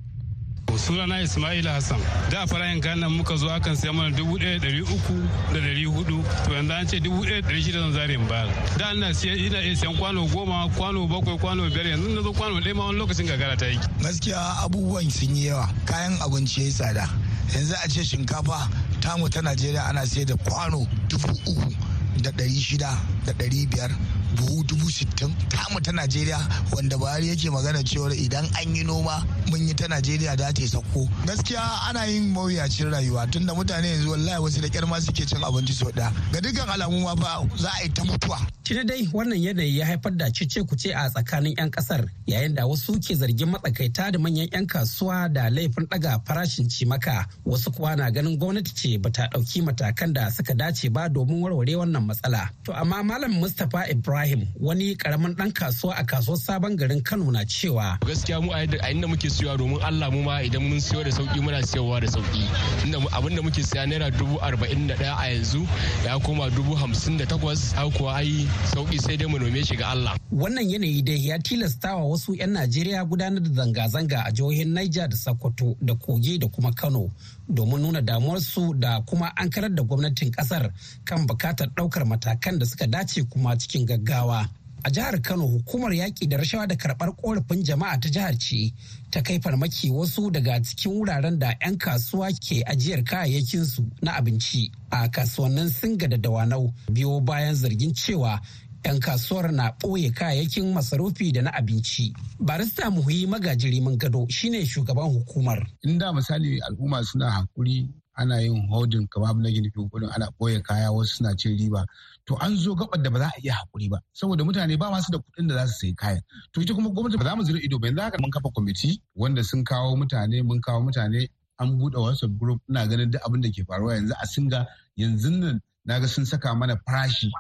Sunana 0.78 1.22
ismaila 1.22 1.74
hassan. 1.74 2.00
Da 2.30 2.46
farayin 2.48 2.82
kayan 2.82 3.00
muka 3.12 3.36
zo 3.38 3.48
akan 3.50 3.76
sai 3.76 3.92
mana 3.92 4.16
dubu 4.16 4.38
ɗaya 4.38 4.60
ɗari 4.60 4.82
uku 4.82 5.14
da 5.54 5.60
ɗari 5.60 5.86
huɗu 5.86 6.24
to 6.46 6.52
yanzu 6.54 6.72
an 6.74 6.88
ce 6.88 7.00
dubu 7.00 7.24
ɗaya 7.24 7.42
ɗari 7.42 7.62
shida 7.64 7.80
zan 7.80 7.94
zare 7.94 8.14
in 8.14 8.28
bayar. 8.28 8.50
Da 8.78 8.94
ina 8.94 9.14
siya 9.14 9.36
ina 9.36 9.60
iya 9.62 9.76
siyan 9.76 9.96
kwano 9.98 10.26
goma 10.28 10.70
kwano 10.76 11.08
bakwai 11.08 11.38
kwano 11.40 11.70
biyar. 11.70 11.86
Yanzu 11.88 12.10
na 12.16 12.22
zo 12.22 12.34
kwano 12.34 12.60
ɗaya 12.62 12.76
ma 12.76 12.86
wani 12.86 13.00
lokacin 13.00 13.26
gagara 13.28 13.56
ta 13.58 13.66
yi. 13.68 13.80
gaskiya 14.02 14.40
abubuwan 14.64 15.10
sun 15.12 15.36
yi 15.36 15.48
yawa. 15.48 15.70
Kayan 15.86 16.18
abinci 16.22 16.60
ya 16.62 16.66
yi 16.68 16.72
tsada. 16.74 17.10
Yanzu 17.54 17.74
a 17.84 17.88
ce 17.90 18.04
shinkafa 18.04 18.70
tamu 19.02 19.30
ta 19.30 19.42
najeriya 19.42 19.90
ana 19.90 20.02
sayar 20.06 20.26
da 20.28 20.36
kwano 20.36 20.88
dubu 21.08 21.28
uku 21.48 21.74
da 22.22 22.32
ɗari 22.32 22.60
shida 22.62 22.90
da 23.26 23.34
ɗari 23.34 23.68
biyar. 23.70 23.92
Buhu 24.36 24.64
dubu 24.64 24.90
sittin 24.92 25.34
tamu 25.50 25.80
ta 25.82 25.92
najeriya 25.92 26.40
wanda 26.72 26.98
buhari 26.98 27.28
yake 27.30 27.50
magana 27.50 27.84
cewar 27.84 28.14
idan 28.14 28.46
an 28.60 28.76
yi 28.76 28.84
noma 28.84 29.26
mun 29.50 29.68
yi 29.68 29.74
ta 29.74 29.88
najeriya 29.88 30.36
da 30.38 30.52
ta 30.54 30.62
sauko 30.68 31.08
gaskiya 31.26 31.62
ana 31.90 32.06
yin 32.06 32.32
mawuyacin 32.34 32.90
rayuwa 32.92 33.28
tunda 33.28 33.54
mutane 33.54 33.88
yanzu 33.90 34.12
wallahi 34.12 34.42
wasu 34.44 34.62
da 34.62 34.70
kyar 34.70 34.86
ma 34.88 35.00
suke 35.02 35.26
cin 35.26 35.44
abinci 35.44 35.74
sau 35.74 35.92
ɗaya 35.92 36.12
ga 36.32 36.42
dukkan 36.42 36.70
alamu 36.70 37.00
ma 37.04 37.16
fa 37.16 37.48
za 37.58 37.70
a 37.80 37.84
yi 37.84 37.90
ta 37.90 38.04
mutuwa. 38.04 38.40
Tuna 38.64 38.84
dai 38.84 39.10
wannan 39.14 39.38
yanayi 39.44 39.78
ya 39.78 39.86
haifar 39.86 40.12
da 40.16 40.32
cece 40.32 40.64
kuce 40.64 40.94
a 40.96 41.10
tsakanin 41.10 41.54
'yan 41.58 41.70
ƙasar 41.72 42.06
yayin 42.26 42.56
da 42.56 42.66
wasu 42.66 42.96
ke 43.00 43.16
zargin 43.16 43.50
matsakaita 43.52 44.12
da 44.12 44.20
manyan 44.20 44.48
'yan 44.52 44.66
kasuwa 44.68 45.28
da 45.34 45.50
laifin 45.50 45.86
ɗaga 45.88 46.22
farashin 46.26 46.70
cimaka 46.70 47.28
wasu 47.46 47.72
kuwa 47.72 47.96
na 47.96 48.12
ganin 48.12 48.38
gwamnati 48.40 48.72
ce 48.74 48.98
bata 48.98 49.28
ɗauki 49.34 49.62
matakan 49.64 50.14
da 50.14 50.30
suka 50.32 50.54
dace 50.54 50.90
ba 50.90 51.10
domin 51.10 51.42
warware 51.44 51.76
wannan 51.76 52.06
matsala. 52.08 52.50
To 52.64 52.72
amma 52.74 53.04
Malam 53.04 53.34
Mustapha 53.36 53.90
Ibrahim 53.92 54.23
Ibrahim 54.24 54.48
wani 54.60 54.96
ƙaramin 54.96 55.36
dan 55.36 55.52
kasuwa 55.52 55.96
a 56.00 56.04
kasuwar 56.06 56.38
sabon 56.40 56.78
garin 56.78 57.02
Kano 57.04 57.30
na 57.32 57.44
cewa. 57.44 58.00
Gaskiya 58.00 58.42
mu 58.42 58.52
a 58.54 58.64
inda 58.90 59.06
muke 59.08 59.28
siyowa 59.30 59.58
domin 59.58 59.82
Allah 59.84 60.10
mu 60.12 60.24
ma 60.24 60.40
idan 60.40 60.64
mun 60.64 60.80
siyo 60.80 61.04
da 61.04 61.12
sauƙi 61.12 61.42
muna 61.44 61.60
siyowa 61.62 62.00
da 62.00 62.08
sauƙi. 62.08 62.48
Inda 62.86 63.00
abin 63.12 63.36
da 63.36 63.42
muke 63.42 63.60
siya 63.64 63.86
naira 63.86 64.10
dubu 64.12 64.40
arba'in 64.40 64.88
da 64.88 64.96
ɗaya 64.96 65.18
a 65.20 65.28
yanzu 65.28 65.68
ya 66.06 66.18
koma 66.20 66.50
dubu 66.50 66.74
hamsin 66.76 67.18
da 67.18 67.26
takwas 67.26 67.74
har 67.74 67.90
kuwa 67.92 68.16
ai 68.16 68.48
sauƙi 68.72 69.02
sai 69.02 69.18
dai 69.18 69.28
mu 69.28 69.38
nome 69.40 69.62
shi 69.64 69.76
ga 69.76 69.92
Allah. 69.92 70.16
Wannan 70.32 70.70
yanayi 70.72 71.04
dai 71.04 71.16
ya 71.20 71.38
tilastawa 71.38 72.08
wasu 72.08 72.34
'yan 72.34 72.54
Najeriya 72.54 73.04
gudanar 73.06 73.44
da 73.44 73.50
zanga-zanga 73.52 74.24
a 74.26 74.32
jihohin 74.32 74.72
Niger 74.74 75.08
da 75.10 75.18
Sokoto 75.18 75.76
da 75.84 75.96
Kogi 75.96 76.40
da 76.40 76.48
kuma 76.48 76.72
Kano 76.72 77.12
domin 77.50 77.82
nuna 77.82 78.02
damuwarsu 78.02 78.74
da 78.80 79.02
kuma 79.02 79.32
an 79.36 79.50
karar 79.50 79.70
da 79.76 79.84
gwamnatin 79.84 80.32
ƙasar 80.32 80.72
kan 81.06 81.28
buƙatar 81.28 81.68
ɗaukar 81.76 82.06
matakan 82.06 82.60
da 82.60 82.66
suka 82.66 82.88
dace 82.88 83.24
kuma 83.30 83.58
cikin 83.58 83.86
gaggawa. 83.86 84.50
A 84.86 84.90
jihar 84.92 85.22
Kano 85.22 85.48
hukumar 85.48 85.92
yaƙi 85.94 86.28
da 86.28 86.38
rashawa 86.38 86.68
da 86.68 86.76
karɓar 86.76 87.16
ƙorafin 87.16 87.64
jama'a 87.64 88.00
ta 88.02 88.10
jihar 88.10 88.38
ce 88.38 88.74
ta 89.12 89.22
kai 89.22 89.40
farmaki 89.40 89.90
wasu 89.90 90.30
daga 90.32 90.60
cikin 90.62 90.92
wuraren 90.92 91.40
da 91.40 91.54
'yan 91.62 91.78
kasuwa 91.78 92.28
ke 92.34 92.64
ajiyar 92.68 93.04
kayayyakinsu 93.04 93.86
na 94.02 94.12
abinci 94.20 94.72
a 94.92 95.08
kasuwannin 95.08 95.70
Singa 95.70 96.08
da 96.10 96.18
Dawanau 96.18 96.74
biyo 96.92 97.22
bayan 97.22 97.56
zargin 97.56 97.94
cewa 97.94 98.42
'yan 98.86 99.00
kasuwar 99.00 99.52
na 99.52 99.72
ɓoye 99.80 100.12
kayayyakin 100.14 100.74
masarufi 100.74 101.32
da 101.32 101.42
na 101.42 101.52
abinci. 101.52 102.14
Barista 102.40 102.90
Muhi 102.92 103.28
Magajiri 103.28 103.80
gado 103.98 104.26
shine 104.30 104.66
shugaban 104.66 105.10
hukumar. 105.12 105.66
Inda 105.84 106.14
misali 106.14 106.60
al'umma 106.62 107.04
suna 107.04 107.30
haƙuri 107.32 107.90
ana 108.16 108.40
yin 108.42 108.68
hodin 108.70 109.08
kamar 109.08 109.36
na 109.36 109.50
gini 109.50 109.70
gudun 109.74 110.10
ana 110.16 110.28
ɓoye 110.40 110.62
kaya 110.64 110.92
wasu 110.92 111.16
suna 111.18 111.36
cin 111.36 111.58
riba 111.58 111.86
to 112.26 112.36
an 112.36 112.56
zo 112.58 112.76
gabar 112.76 113.02
da 113.02 113.10
ba 113.10 113.20
za 113.20 113.26
a 113.28 113.40
iya 113.42 113.54
haƙuri 113.54 113.90
ba 113.90 113.98
saboda 114.14 114.44
mutane 114.44 114.78
ba 114.78 114.92
masu 114.92 115.12
da 115.12 115.18
kuɗin 115.18 115.48
da 115.48 115.56
za 115.56 115.68
su 115.68 115.74
sayi 115.80 115.96
kayan 115.96 116.22
to 116.54 116.62
ita 116.62 116.74
kuma 116.74 116.90
gwamnati 116.90 117.18
ba 117.18 117.24
za 117.26 117.36
mu 117.36 117.44
zira 117.44 117.60
ido 117.60 117.80
ba 117.80 117.88
yanzu 117.88 118.02
haka 118.02 118.18
mun 118.22 118.32
kafa 118.32 118.50
kwamiti 118.54 119.02
wanda 119.16 119.44
sun 119.44 119.64
kawo 119.64 119.96
mutane 119.98 120.44
mun 120.44 120.62
kawo 120.62 120.82
mutane 120.82 121.28
an 121.58 121.78
buɗe 121.80 121.98
wasu 122.00 122.28
group 122.40 122.62
ina 122.70 122.88
ganin 122.88 123.12
duk 123.12 123.22
abin 123.26 123.42
da 123.42 123.50
ke 123.50 123.64
faruwa 123.66 123.96
yanzu 123.96 124.14
a 124.22 124.26
singa 124.28 124.68
yanzu 124.98 125.30
nan 125.32 125.62
na 125.86 126.00
ga 126.00 126.08
sun 126.08 126.26
saka 126.26 126.54
mana 126.56 126.78
farashi 126.86 127.32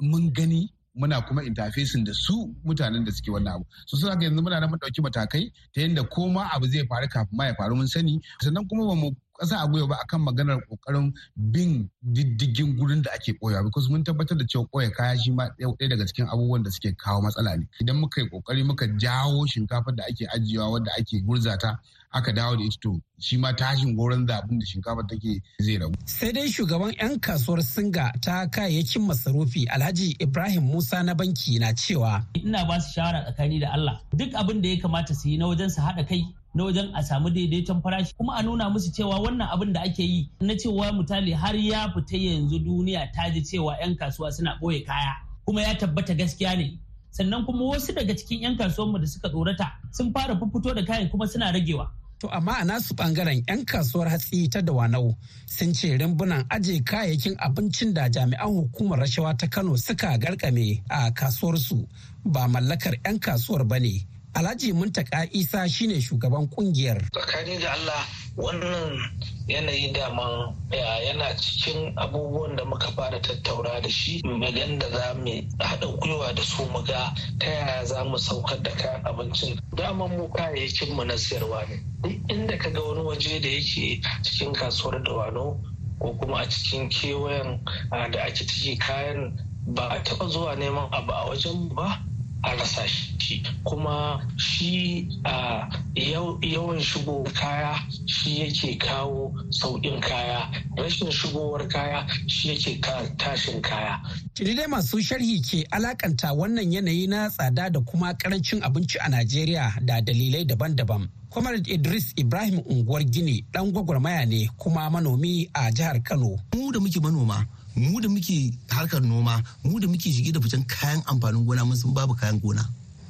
mun 0.00 0.32
gani 0.32 0.70
muna 0.94 1.20
kuma 1.26 1.42
interfacing 1.42 2.04
da 2.04 2.12
su 2.14 2.54
mutanen 2.64 3.04
da 3.04 3.10
suke 3.12 3.30
wannan 3.30 3.54
abu. 3.54 3.64
Su 3.86 3.96
suna 3.96 4.16
ga 4.16 4.24
yanzu 4.26 4.42
muna 4.42 4.60
da 4.60 4.66
mun 4.68 4.78
ɗauki 4.78 5.00
matakai 5.02 5.52
ta 5.74 5.80
yadda 5.80 6.02
koma 6.08 6.48
abu 6.54 6.66
zai 6.66 6.86
faru 6.88 7.08
kafin 7.08 7.36
ma 7.36 7.46
ya 7.46 7.54
faru 7.54 7.76
mun 7.76 7.86
sani. 7.86 8.20
Sannan 8.42 8.66
kuma 8.68 8.86
ba 8.86 8.94
mu 8.94 9.10
kasa 9.42 9.58
a 9.58 9.66
gwiwa 9.66 9.88
ba 9.88 9.96
akan 10.06 10.20
maganar 10.22 10.58
ƙoƙarin 10.70 11.12
bin 11.36 11.90
diddigin 12.02 12.76
gurin 12.78 13.02
da 13.02 13.10
ake 13.14 13.34
koya 13.42 13.62
because 13.64 13.88
mun 13.90 14.04
tabbatar 14.04 14.38
da 14.38 14.44
cewa 14.46 14.66
koya 14.70 14.90
kaya 14.94 15.18
shi 15.18 15.30
ma 15.32 15.48
ɗaya 15.58 15.88
daga 15.90 16.06
cikin 16.06 16.26
abubuwan 16.30 16.62
da 16.62 16.70
suke 16.70 16.94
kawo 16.96 17.20
matsala 17.22 17.56
ne 17.58 17.66
idan 17.80 17.96
muka 18.00 18.20
yi 18.20 18.28
ƙoƙari 18.30 18.64
muka 18.66 18.86
jawo 18.86 19.46
shinkafar 19.46 19.96
da 19.96 20.04
ake 20.04 20.26
ajiyewa 20.34 20.70
wadda 20.70 20.90
ake 20.98 21.20
gurzata 21.26 21.78
aka 22.12 22.32
dawo 22.32 22.56
da 22.56 22.62
ita 22.64 22.76
to 22.80 23.00
shi 23.18 23.36
ma 23.36 23.52
tashin 23.52 23.96
goron 23.96 24.26
zabin 24.26 24.58
da 24.60 24.66
shinkafa 24.66 25.08
take 25.08 25.42
zai 25.60 25.78
ragu. 25.78 25.94
Sai 26.06 26.32
dai 26.32 26.46
shugaban 26.48 26.92
'yan 26.98 27.18
kasuwar 27.20 27.62
Singa 27.62 28.12
ta 28.20 28.46
kayayyakin 28.46 29.02
masarufi 29.08 29.66
Alhaji 29.68 30.16
Ibrahim 30.20 30.62
Musa 30.62 31.02
na 31.02 31.14
banki 31.14 31.58
na 31.58 31.72
cewa. 31.72 32.22
Ina 32.36 32.64
ba 32.68 32.80
su 32.80 32.92
shawara 33.00 33.24
tsakani 33.24 33.60
da 33.60 33.72
Allah 33.72 34.00
duk 34.14 34.32
abin 34.34 34.60
da 34.62 34.68
ya 34.68 34.76
kamata 34.82 35.14
su 35.14 35.28
yi 35.28 35.36
na 35.38 35.46
wajen 35.46 35.70
su 35.70 35.80
haɗa 35.80 36.06
kai 36.08 36.22
na 36.54 36.64
wajen 36.64 36.90
a 36.94 37.02
samu 37.02 37.30
daidaiton 37.30 37.82
farashi. 37.82 38.14
Kuma 38.16 38.32
a 38.36 38.42
nuna 38.42 38.70
musu 38.70 38.90
cewa 38.92 39.18
wannan 39.20 39.48
abin 39.52 39.72
da 39.72 39.80
ake 39.82 40.02
yi 40.02 40.30
na 40.40 40.54
cewa 40.54 40.92
mutane 40.92 41.34
har 41.34 41.56
ya 41.56 41.88
fita 41.94 42.16
yanzu 42.16 42.58
duniya 42.58 43.12
ta 43.14 43.30
ji 43.30 43.40
cewa 43.42 43.76
'yan 43.80 43.96
kasuwa 43.96 44.32
suna 44.32 44.58
ɓoye 44.60 44.86
kaya 44.86 45.14
kuma 45.44 45.62
ya 45.62 45.74
tabbata 45.74 46.14
gaskiya 46.14 46.56
ne. 46.56 46.78
Sannan 47.10 47.44
kuma 47.46 47.64
wasu 47.64 47.92
daga 47.92 48.14
cikin 48.14 48.42
'yan 48.42 48.56
kasuwanmu 48.56 48.98
da 49.00 49.06
suka 49.06 49.28
tsorata 49.28 49.66
sun 49.90 50.12
fara 50.12 50.34
fito 50.36 50.74
da 50.74 50.82
kayan 50.84 51.08
kuma 51.10 51.26
suna 51.26 51.52
ragewa. 51.52 51.90
To 52.22 52.28
amma 52.30 52.54
a 52.60 52.64
nasu 52.64 52.94
ɓangaren 52.94 53.42
'yan 53.48 53.64
kasuwar 53.64 54.08
hatsi 54.08 54.48
ta 54.48 54.60
Dawanau 54.62 55.16
sun 55.46 55.74
ce 55.74 55.96
rimbunan 55.98 56.46
aje 56.48 56.78
kayayyakin 56.84 57.34
abincin 57.38 57.92
da 57.94 58.08
jami'an 58.08 58.46
hukumar 58.54 58.98
rashawa 59.00 59.36
ta 59.36 59.46
Kano 59.48 59.76
suka 59.76 60.18
garkame 60.18 60.82
a 60.88 61.10
kasuwarsu 61.10 61.82
ba 62.24 62.46
mallakar 62.48 62.94
'yan 63.04 63.18
kasuwar 63.18 63.64
ba 63.66 63.78
ne. 63.80 64.06
Alhaji 64.34 64.72
Muntaka 64.72 65.28
Isa 65.32 65.68
shine 65.68 66.00
shugaban 66.00 66.48
ƙungiyar. 66.48 67.08
Tsakani 67.12 67.60
da 67.60 67.72
Allah 67.72 68.06
wannan 68.36 68.98
yanayi 69.46 69.92
daman 69.92 70.56
yana 70.72 71.36
cikin 71.36 71.92
abubuwan 71.96 72.56
da 72.56 72.64
muka 72.64 72.90
fara 72.92 73.20
tattaura 73.20 73.82
da 73.82 73.88
shi 73.90 74.22
magan 74.24 74.78
da 74.78 74.88
za 74.90 75.14
mu 75.14 75.42
haɗa 75.58 75.86
gwiwa 76.00 76.34
da 76.34 76.42
su 76.42 76.64
mu 76.64 76.82
ga 76.82 77.12
ta 77.38 77.46
yaya 77.46 77.84
za 77.84 78.04
mu 78.04 78.16
saukar 78.18 78.62
da 78.62 78.70
kayan 78.70 79.02
abincin. 79.04 79.60
Daman 79.76 80.16
mu 80.16 80.28
kayayyakin 80.28 80.96
mu 80.96 81.04
na 81.04 81.14
siyarwa 81.18 81.68
ne. 81.68 81.82
Duk 82.00 82.30
inda 82.30 82.56
ka 82.58 82.70
ga 82.70 82.80
wani 82.80 83.00
waje 83.04 83.40
da 83.40 83.48
yake 83.48 84.00
cikin 84.22 84.52
kasuwar 84.54 85.02
dawano 85.04 85.60
ko 86.00 86.14
kuma 86.18 86.38
a 86.40 86.46
cikin 86.48 86.88
kewayen 86.88 87.60
da 87.90 88.22
ake 88.24 88.46
ciki 88.46 88.78
kayan 88.78 89.36
ba 89.66 89.88
a 89.90 90.00
taɓa 90.02 90.28
zuwa 90.30 90.56
neman 90.56 90.88
abu 90.90 91.12
a 91.12 91.28
wajen 91.28 91.68
ba. 91.74 92.00
A 92.44 92.56
rasa 92.56 92.86
shi 92.88 93.42
kuma 93.64 94.20
shi 94.36 95.08
a 95.24 95.68
yawan 95.94 96.80
shigo 96.80 97.24
kaya 97.34 97.74
shi 98.06 98.40
yake 98.40 98.78
kawo 98.78 99.32
sauƙin 99.50 100.00
kaya 100.00 100.50
rashin 100.76 101.10
shigowar 101.10 101.68
kaya 101.68 102.06
shi 102.26 102.48
yake 102.48 102.80
tashin 103.16 103.62
kaya. 103.62 104.00
Tuni 104.34 104.54
dai 104.54 104.66
masu 104.66 104.98
sharhi 105.02 105.40
ke 105.40 105.66
alakanta 105.70 106.32
wannan 106.34 106.72
yanayi 106.72 107.08
na 107.08 107.28
tsada 107.28 107.70
da 107.70 107.80
kuma 107.80 108.12
ƙarancin 108.14 108.60
abinci 108.62 108.96
a 108.98 109.08
Najeriya 109.08 109.84
da 109.86 110.00
dalilai 110.00 110.44
daban-daban. 110.46 111.08
Comrade 111.30 111.68
Idris 111.68 112.12
Ibrahim 112.18 112.60
unguwar 112.68 113.04
Gini 113.04 113.44
ɗan 113.52 113.72
gwagwarmaya 113.72 114.26
ne 114.28 114.48
kuma 114.58 114.90
manomi 114.90 115.48
a 115.54 115.70
jihar 115.72 116.02
Kano. 116.04 116.36
Mu 116.54 116.72
da 116.72 116.78
muke 116.80 117.00
manoma 117.00 117.46
mu 117.76 118.00
da 118.00 118.08
muke 118.08 118.52
harkar 118.68 119.00
noma 119.02 119.42
mu 119.64 119.78
da 119.80 119.86
muke 119.88 120.10
shige 120.12 120.32
da 120.32 120.40
ficen 120.40 120.64
kayan 120.66 121.02
amfanin 121.06 121.44
gona 121.46 121.64
mun 121.64 121.76
san 121.76 121.92
babu 121.94 122.14
kayan 122.14 122.40
gona. 122.40 122.64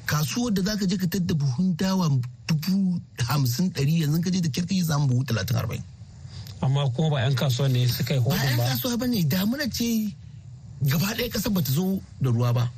Kasuwar 0.07 0.53
da 0.53 0.63
zaka 0.63 0.87
je 0.87 0.97
ka 0.97 1.07
tadda 1.07 1.35
buhun 1.35 1.77
dawa 1.77 2.09
dubu 2.47 3.01
hamsin 3.29 3.71
ɗari 3.71 4.01
yanzu 4.03 4.21
ka 4.23 4.31
je 4.31 4.41
da 4.41 4.49
kirki 4.49 4.79
ya 4.79 4.85
samu 4.85 5.07
buhu 5.09 5.25
talatin 5.25 5.57
arba'in. 5.57 5.83
amma 6.63 6.87
kuma 6.95 7.11
ba 7.11 7.21
'yan 7.27 7.35
kasuwa 7.35 7.69
ne 7.69 7.87
suka 7.89 8.15
yi 8.15 8.21
hodin 8.21 8.39
ba. 8.39 8.47
ba. 8.57 8.63
'yan 8.63 8.71
kasuwa 8.71 8.97
ba 8.99 9.07
ne 9.07 9.23
damuna 9.27 9.67
ce 9.71 10.15
gaba 10.83 11.07
ɗaya 11.15 11.31
ƙasar 11.31 11.53
bata 11.53 11.71
zo 11.73 12.01
da 12.21 12.31
ruwa 12.31 12.53
ba. 12.55 12.71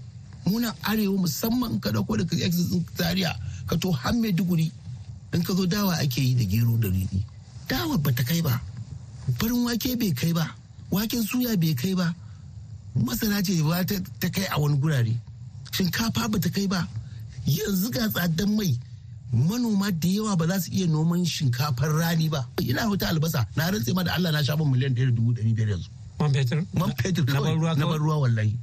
Muna 0.46 0.74
arewa 0.84 1.16
musamman 1.20 1.80
ka 1.80 1.90
ɗauko 1.90 2.16
daga 2.20 2.36
exit 2.44 2.68
din 2.70 2.84
zaria 2.96 3.32
ka 3.66 3.76
to 3.76 3.92
har 3.92 4.12
maiduguri 4.12 4.72
in 5.32 5.42
ka 5.42 5.52
zo 5.54 5.66
dawa 5.66 5.96
ake 6.00 6.20
yi 6.20 6.34
da 6.34 6.44
gero 6.44 6.76
da 6.76 6.88
riɗi. 6.88 7.20
Dawa 7.68 7.96
bata 7.98 8.22
kai 8.24 8.40
ba. 8.42 8.60
Farin 9.40 9.64
wake 9.64 9.96
bai 9.96 10.12
kai 10.12 10.32
ba. 10.32 10.48
Waken 10.90 11.22
suya 11.22 11.56
bai 11.56 11.74
kai 11.74 11.94
ba. 11.94 12.14
Masara 12.96 13.42
ce 13.46 13.62
ba 13.62 13.84
ta 13.84 14.28
kai 14.28 14.46
a 14.50 14.60
wani 14.60 14.76
gurare. 14.78 15.14
Shinkafa 15.72 16.30
ba 16.32 16.38
ta 16.38 16.48
kai 16.48 16.66
ba. 16.66 16.86
Yanzu 17.46 17.90
ga 17.94 18.08
tsadan 18.08 18.50
mai. 18.56 18.72
Manoma 19.32 19.90
da 19.90 20.08
yawa 20.08 20.36
ba 20.38 20.46
za 20.46 20.56
su 20.60 20.70
iya 20.72 20.86
noman 20.86 21.24
shinkafar 21.24 21.90
rani 21.98 22.28
ba. 22.28 22.46
Ina 22.62 22.88
wata 22.88 23.08
albasa. 23.10 23.46
Na 23.56 23.70
rantse 23.70 23.92
ma 23.94 24.02
da 24.02 24.14
Allah 24.14 24.30
na 24.32 24.42
shafa 24.42 24.64
miliyan 24.64 24.94
ɗaya 24.94 25.06
da 25.10 25.12
dubu 25.16 25.32
ɗari 25.34 25.52
biyar 25.56 25.68
yanzu. 25.74 25.88
Man 26.20 26.30
fetur? 26.32 26.60
Man 26.78 26.90
fetur 27.00 27.24
kawai. 27.26 27.76
na 27.78 27.86
bar 27.86 27.98
ruwa 27.98 28.16
wallahi. 28.22 28.54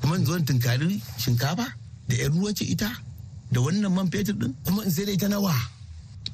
Kuma 0.00 0.14
in 0.16 0.24
zo 0.26 0.34
in 0.36 0.44
tunkari 0.44 1.00
shinkafa 1.18 1.66
da 2.08 2.14
yan 2.16 2.32
ruwa 2.32 2.52
ce 2.56 2.64
ita 2.64 2.90
da 3.52 3.60
wannan 3.60 3.92
man 3.92 4.08
fetur 4.12 4.34
din 4.40 4.52
kuma 4.64 4.82
in 4.84 4.90
sai 4.90 5.04
da 5.04 5.12
ita 5.12 5.28
nawa 5.28 5.54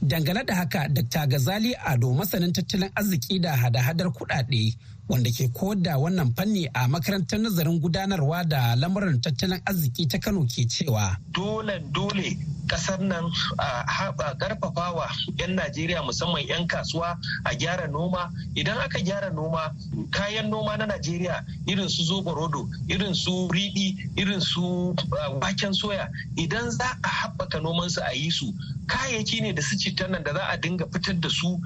Dangane 0.05 0.45
da 0.45 0.55
haka, 0.55 0.89
Dr. 0.89 1.27
Gazali 1.33 1.73
Ado 1.91 2.13
masanin 2.19 2.53
tattalin 2.53 2.91
arziki 2.99 3.41
da 3.41 3.51
hada-hadar 3.57 4.09
kuɗaɗe 4.17 4.61
wanda 5.09 5.31
ke 5.31 5.49
koyar 5.53 5.83
da 5.83 5.99
wannan 5.99 6.35
fanni 6.37 6.67
a 6.75 6.89
makarantar 6.89 7.39
nazarin 7.41 7.81
gudanarwa 7.81 8.45
da 8.49 8.75
lamuran 8.77 9.21
tattalin 9.21 9.61
arziki 9.65 10.07
ta 10.09 10.19
Kano 10.19 10.45
ke 10.47 10.65
cewa. 10.67 11.17
Dole 11.33 11.81
dole 11.93 12.37
ƙasar 12.67 13.01
nan 13.01 13.25
a 13.59 14.35
karfafawa 14.39 15.09
'yan 15.39 15.55
Najeriya 15.57 16.03
musamman 16.03 16.47
'yan 16.47 16.67
kasuwa 16.69 17.17
a 17.45 17.55
gyara 17.55 17.89
noma. 17.91 18.31
Idan 18.57 18.79
aka 18.79 18.99
gyara 19.01 19.31
noma 19.33 19.73
kayan 20.11 20.51
noma 20.51 20.77
na 20.77 20.87
Najeriya 20.87 21.45
irin 21.67 21.89
su 21.89 22.03
zoɓorodo 22.03 22.69
irin 22.89 23.15
su 23.15 23.49
riɗi 23.49 24.17
irin 24.17 24.41
su 24.41 24.95
waken 25.41 25.73
soya 25.75 26.09
idan 26.37 26.71
za 26.71 26.85
a 27.03 27.09
haɓaka 27.09 27.61
nomansu 27.63 28.01
a 28.03 28.13
yi 28.15 28.31
su 28.31 28.53
kayayyaki 28.87 29.41
ne 29.43 29.53
da 29.53 29.63
su 29.63 29.77
citan 29.77 30.11
nan 30.11 30.23
da 30.23 30.33
za 30.33 30.41
a 30.49 30.57
dinga 30.57 30.87
fitar 30.93 31.15
da 31.21 31.29
su 31.29 31.61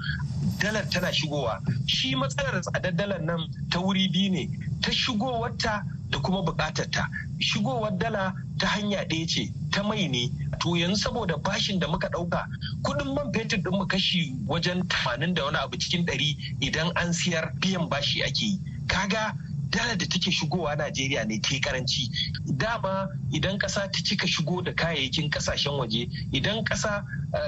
dalar 0.59 0.85
tana 0.89 1.11
shigowa. 1.13 1.61
Shi 1.87 2.15
matsalar 2.15 2.61
tsadar 2.61 2.93
dalar 2.95 3.21
nan 3.21 3.47
ta 3.71 3.79
wuri 3.79 4.09
biyu 4.11 4.31
ne 4.31 4.49
ta 4.81 4.91
shigowarta 4.91 5.83
da 6.09 6.19
kuma 6.19 6.41
bukatarta 6.43 7.07
shigowar 7.39 7.97
dala 7.97 8.33
ta 8.57 8.67
hanya 8.67 9.05
ɗaya 9.07 9.27
ce 9.27 9.51
ta 9.71 9.83
mai 9.83 10.07
ne. 10.07 10.29
To 10.59 10.75
yanzu 10.75 10.95
saboda 11.03 11.37
bashin 11.37 11.79
da 11.79 11.87
muka 11.87 12.09
ɗauka 12.09 12.45
kuɗin 12.83 13.13
man 13.15 13.31
fetur 13.33 13.59
ɗin 13.59 13.71
mu 13.77 13.85
kashi 13.87 14.35
wajen 14.47 14.87
tamanin 14.87 15.33
da 15.33 15.45
wani 15.45 15.57
abu 15.57 15.77
cikin 15.77 16.05
ɗari 16.05 16.37
idan 16.61 16.91
an 16.95 17.13
siyar 17.13 17.51
biyan 17.59 17.89
bashi 17.89 18.21
ake 18.23 18.41
yi. 18.45 18.59
Kaga 18.87 19.33
dala 19.69 19.95
da 19.95 20.05
take 20.05 20.31
shigowa 20.31 20.75
Najeriya 20.75 21.25
ne 21.27 21.39
ta 21.39 21.55
karanci. 21.59 22.09
Dama 22.57 23.07
idan 23.31 23.57
ƙasa 23.59 23.91
ta 23.91 23.99
cika 24.03 24.27
shigo 24.27 24.63
da 24.63 24.71
kayayyakin 24.73 25.29
ƙasashen 25.29 25.77
waje 25.77 26.09
idan 26.33 26.63
ƙasa 26.63 27.03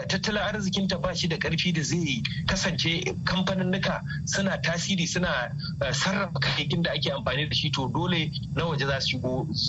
tattalin 0.08 0.42
arzikinta 0.42 1.02
ba 1.02 1.16
shi 1.16 1.28
da 1.28 1.38
ƙarfi 1.38 1.74
da 1.74 1.82
zai 1.84 2.22
kasance 2.48 3.04
kamfaninnika 3.26 4.02
suna 4.26 4.58
tasiri 4.62 5.08
suna 5.08 5.52
sarrafa 5.92 6.40
kayayyakin 6.40 6.84
da 6.84 6.92
ake 6.92 7.10
amfani 7.12 7.50
da 7.50 7.56
shi 7.56 7.70
to 7.72 7.88
dole 7.90 8.32
na 8.56 8.66
waje 8.66 8.86
za 8.86 9.00
su 9.02 9.18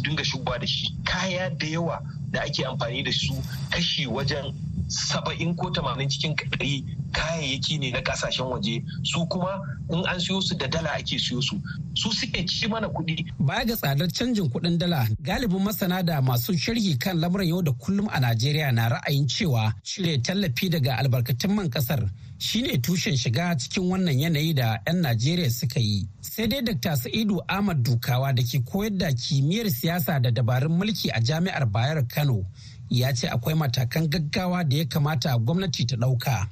dinga 0.02 0.24
shigowa 0.24 0.58
da 0.60 0.66
shi. 0.66 0.94
Kaya 1.04 1.50
da 1.50 1.66
yawa 1.66 2.02
da 2.30 2.40
ake 2.42 2.64
amfani 2.64 3.02
da 3.04 3.10
su 3.12 3.34
kashi 3.70 4.06
wajen 4.06 4.52
saba'in 4.92 5.54
ko 5.56 5.70
tamanin 5.70 6.08
cikin 6.08 6.34
ɗari 6.36 6.84
kayayyaki 7.12 7.78
ne 7.78 7.90
na 7.90 8.00
ƙasashen 8.00 8.46
waje 8.50 8.84
su 9.02 9.26
kuma 9.26 9.60
in 9.90 10.04
an 10.06 10.18
siyo 10.20 10.42
su 10.42 10.54
da 10.56 10.66
dala 10.66 10.90
ake 10.92 11.18
siyo 11.18 11.42
su 11.42 11.60
su 11.94 12.10
suke 12.12 12.46
ci 12.46 12.68
mana 12.68 12.88
kuɗi. 12.88 13.26
Baya 13.38 13.64
ga 13.64 13.76
tsadar 13.76 14.08
canjin 14.12 14.48
kuɗin 14.50 14.78
dala 14.78 15.06
galibin 15.20 15.62
masana 15.62 16.02
da 16.02 16.20
masu 16.20 16.52
sharhi 16.56 16.98
kan 16.98 17.18
lamuran 17.20 17.48
yau 17.48 17.62
da 17.62 17.72
kullum 17.72 18.08
a 18.12 18.20
Najeriya 18.20 18.72
na 18.72 18.88
ra'ayin 18.88 19.26
cewa 19.28 19.72
cire 19.82 20.18
tallafi 20.22 20.68
daga 20.70 20.96
albarkatun 20.98 21.54
man 21.54 21.68
ƙasar 21.70 22.08
shine 22.38 22.78
tushen 22.82 23.16
shiga 23.16 23.56
cikin 23.58 23.84
wannan 23.90 24.18
yanayi 24.20 24.54
da 24.54 24.78
'yan 24.86 25.00
Najeriya 25.02 25.50
suka 25.50 25.80
yi. 25.80 26.08
Sai 26.20 26.46
dai 26.46 26.62
Dr. 26.62 26.96
Sa'idu 26.96 27.40
Ahmad 27.48 27.82
Dukawa 27.84 28.34
da 28.34 28.42
ke 28.42 28.58
koyar 28.64 28.96
da 28.98 29.08
kimiyyar 29.12 29.70
siyasa 29.70 30.20
da 30.22 30.30
dabarun 30.30 30.72
mulki 30.78 31.10
a 31.14 31.20
Jami'ar 31.20 31.66
Bayero 31.70 32.02
Kano 32.08 32.44
ya 32.92 33.12
ce 33.12 33.26
akwai 33.28 33.54
matakan 33.54 34.08
gaggawa 34.08 34.64
da 34.64 34.76
ya 34.76 34.84
kamata 34.84 35.38
gwamnati 35.38 35.86
ta 35.86 35.96
ɗauka. 35.96 36.46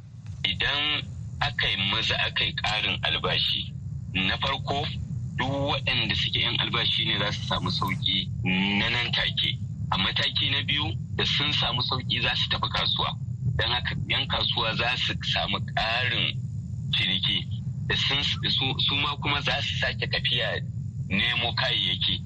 Idan 0.45 1.03
aka 1.41 1.69
yi 1.69 1.77
maza 1.91 2.17
aka 2.17 2.45
yi 2.45 2.53
ƙarin 2.55 2.99
albashi, 3.03 3.75
na 4.15 4.37
farko 4.39 4.87
duk 5.37 5.49
waɗanda 5.53 6.15
suke 6.17 6.41
yan 6.41 6.57
albashi 6.61 7.05
ne 7.05 7.19
za 7.19 7.33
su 7.33 7.43
samu 7.47 7.71
sauƙi 7.71 8.29
na 8.79 8.89
nan 8.89 9.13
take. 9.13 9.59
A 9.93 9.99
mataki 9.99 10.51
na 10.51 10.63
biyu 10.63 10.97
da 11.17 11.25
sun 11.27 11.53
samu 11.53 11.83
sauƙi 11.83 12.23
za 12.23 12.35
su 12.35 12.49
tafi 12.49 12.69
kasuwa. 12.73 13.17
Don 13.57 13.71
haka 13.71 13.95
yan 14.09 14.27
kasuwa 14.27 14.75
za 14.77 14.97
su 14.97 15.13
samu 15.23 15.59
ƙarin 15.77 16.41
ciniki. 16.97 17.47
Da 17.87 17.97
su 17.97 18.95
ma 18.97 19.15
kuma 19.17 19.43
za 19.43 19.61
su 19.61 19.77
sake 19.77 20.07
tafiya 20.09 20.61
nemo 21.09 21.53
kayayyaki. 21.53 22.23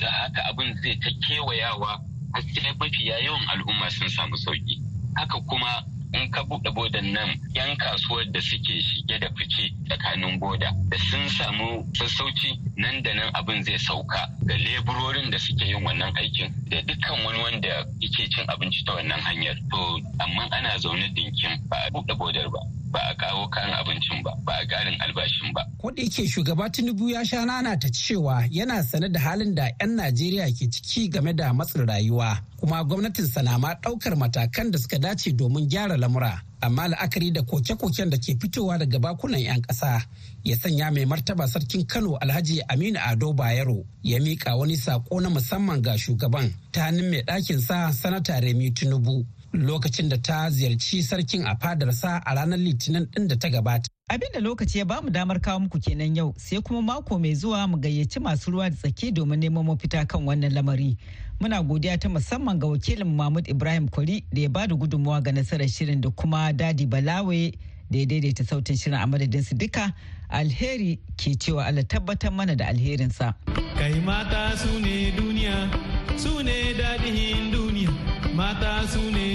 Haka 0.00 0.42
abin 0.48 0.74
zai 0.82 0.96
ta 0.96 1.10
kewayawa 1.28 2.09
sai 2.38 2.72
mafiya 2.78 3.18
yawan 3.24 3.48
al'umma 3.48 3.90
sun 3.90 4.08
samu 4.08 4.36
sauƙi 4.36 4.78
haka 5.16 5.40
kuma 5.48 5.84
in 6.12 6.30
ka 6.30 6.42
buɗe 6.42 6.70
bodan 6.74 7.12
nan 7.12 7.30
yan 7.54 7.76
kasuwar 7.76 8.24
da 8.32 8.40
suke 8.40 8.82
shige 8.82 9.18
da 9.20 9.28
fice 9.36 9.70
tsakanin 9.86 10.38
boda 10.40 10.70
da 10.88 10.98
sun 10.98 11.28
samu 11.28 11.86
sassauci 11.94 12.58
nan 12.76 13.02
da 13.02 13.14
nan 13.14 13.30
abin 13.34 13.62
zai 13.62 13.78
sauka 13.78 14.28
ga 14.46 14.54
leburorin 14.56 15.30
da 15.30 15.38
suke 15.38 15.64
yin 15.64 15.84
wannan 15.84 16.12
aikin 16.16 16.52
da 16.68 16.82
dukkan 16.82 17.24
wani 17.24 17.38
wanda 17.42 17.86
yake 18.00 18.28
cin 18.30 18.44
abinci 18.48 18.84
ta 18.84 18.94
wannan 18.94 19.20
hanyar. 19.20 19.56
To 19.70 20.00
amma 20.18 20.48
ana 20.50 20.78
zaune 20.78 21.08
dinkin 21.14 21.58
ba 21.68 21.76
a 21.86 21.90
buɗe 21.90 22.14
bodar 22.18 22.48
ba. 22.50 22.58
Ba 22.90 22.98
a 23.10 23.14
kawo 23.14 23.46
kayan 23.48 23.70
abincin 23.78 24.22
ba 24.22 24.32
ba 24.44 24.52
a 24.62 24.66
garin 24.66 24.98
albashin 25.00 25.52
ba. 25.54 25.62
Ko 25.78 25.90
yake 25.96 26.26
shugaba 26.28 26.70
Tinubu 26.70 27.08
ya 27.10 27.24
sha 27.24 27.44
nana 27.44 27.76
ta 27.78 27.88
cewa 27.88 28.44
yana 28.50 28.82
sane 28.82 29.08
da 29.08 29.20
halin 29.20 29.54
da 29.54 29.70
'yan 29.80 29.96
Najeriya 29.96 30.50
ke 30.50 30.66
ciki 30.70 31.08
game 31.08 31.32
da 31.32 31.52
matsin 31.52 31.86
rayuwa 31.86 32.38
kuma 32.58 32.84
gwamnatin 32.84 33.26
na 33.44 33.58
ma 33.58 33.74
ɗaukar 33.74 34.16
matakan 34.16 34.70
da 34.70 34.78
suka 34.78 34.98
dace 34.98 35.32
domin 35.32 35.68
gyara 35.68 35.96
lamura. 35.96 36.42
Amma 36.62 36.88
la'akari 36.88 37.32
da 37.32 37.42
koke-koken 37.42 38.10
da 38.10 38.18
ke 38.18 38.34
fitowa 38.40 38.78
daga 38.78 38.98
bakunan 38.98 39.40
'yan 39.40 39.62
ƙasa 39.62 40.02
ya 40.44 40.56
sanya 40.56 40.90
mai 40.90 41.04
martaba 41.06 41.46
sarkin 41.48 41.86
Kano 41.86 42.18
Alhaji 42.20 42.60
Aminu 42.68 42.98
Ado 42.98 43.32
Bayero 43.32 43.84
ya 44.02 44.18
miƙa 44.18 44.56
wani 44.58 44.76
saƙo 44.76 45.20
na 45.22 45.28
musamman 45.30 45.80
ga 45.82 45.96
shugaban 45.96 46.52
ta 46.72 46.80
hannun 46.90 47.10
mai 47.10 47.22
ɗakin 47.22 47.60
sa 47.60 47.92
sanata 47.92 48.40
Remi 48.40 48.70
Tinubu 48.74 49.24
lokacin 49.52 50.08
da 50.08 50.16
ta 50.22 50.50
ziyarci 50.50 51.02
sarkin 51.02 51.44
a 51.46 51.56
fadarsa 51.56 52.22
a 52.26 52.34
ranar 52.34 52.58
litinin 52.58 53.06
din 53.12 53.28
da 53.28 53.36
ta 53.38 53.48
gabata. 53.48 53.88
Abin 54.10 54.28
da 54.34 54.40
lokaci 54.40 54.78
ya 54.78 54.84
ba 54.84 55.00
mu 55.02 55.10
damar 55.10 55.40
kawo 55.40 55.60
muku 55.60 55.78
kenan 55.80 56.16
yau 56.16 56.34
sai 56.36 56.60
kuma 56.62 56.82
mako 56.82 57.18
mai 57.18 57.34
zuwa 57.34 57.66
mu 57.68 57.76
gayyaci 57.76 58.20
masu 58.20 58.50
ruwa 58.50 58.70
da 58.70 58.76
tsaki 58.76 59.12
domin 59.12 59.40
neman 59.40 59.64
mafita 59.66 60.06
kan 60.06 60.22
wannan 60.26 60.52
lamari. 60.54 60.96
Muna 61.40 61.62
godiya 61.62 61.98
ta 61.98 62.08
musamman 62.08 62.58
ga 62.58 62.66
wakilin 62.66 63.16
Mahmud 63.16 63.48
Ibrahim 63.48 63.88
Kwari 63.88 64.24
da 64.32 64.40
ya 64.42 64.48
ba 64.48 64.66
da 64.66 64.74
gudunmawa 64.74 65.22
ga 65.22 65.32
nasarar 65.32 65.68
shirin 65.68 66.00
da 66.00 66.10
kuma 66.10 66.52
Dadi 66.52 66.86
Balawe 66.86 67.52
da 67.90 67.98
ya 67.98 68.06
daidaita 68.06 68.44
sautin 68.44 68.76
shirin 68.76 68.98
a 69.02 69.06
madadin 69.06 69.42
su 69.42 69.54
duka 69.54 69.92
alheri 70.28 70.98
ke 71.16 71.34
cewa 71.38 71.66
Allah 71.66 71.82
tabbatar 71.84 72.32
mana 72.32 72.54
da 72.56 72.66
alherinsa. 72.66 73.34
Kai 73.78 74.00
mata 74.00 74.56
su 74.56 74.78
ne 74.80 75.10
duniya, 75.16 75.70
su 76.18 76.42
ne 76.42 76.74
daɗin 76.78 77.50
duniya. 77.52 77.90
mata 78.34 78.86
su 78.92 79.00
ne. 79.10 79.29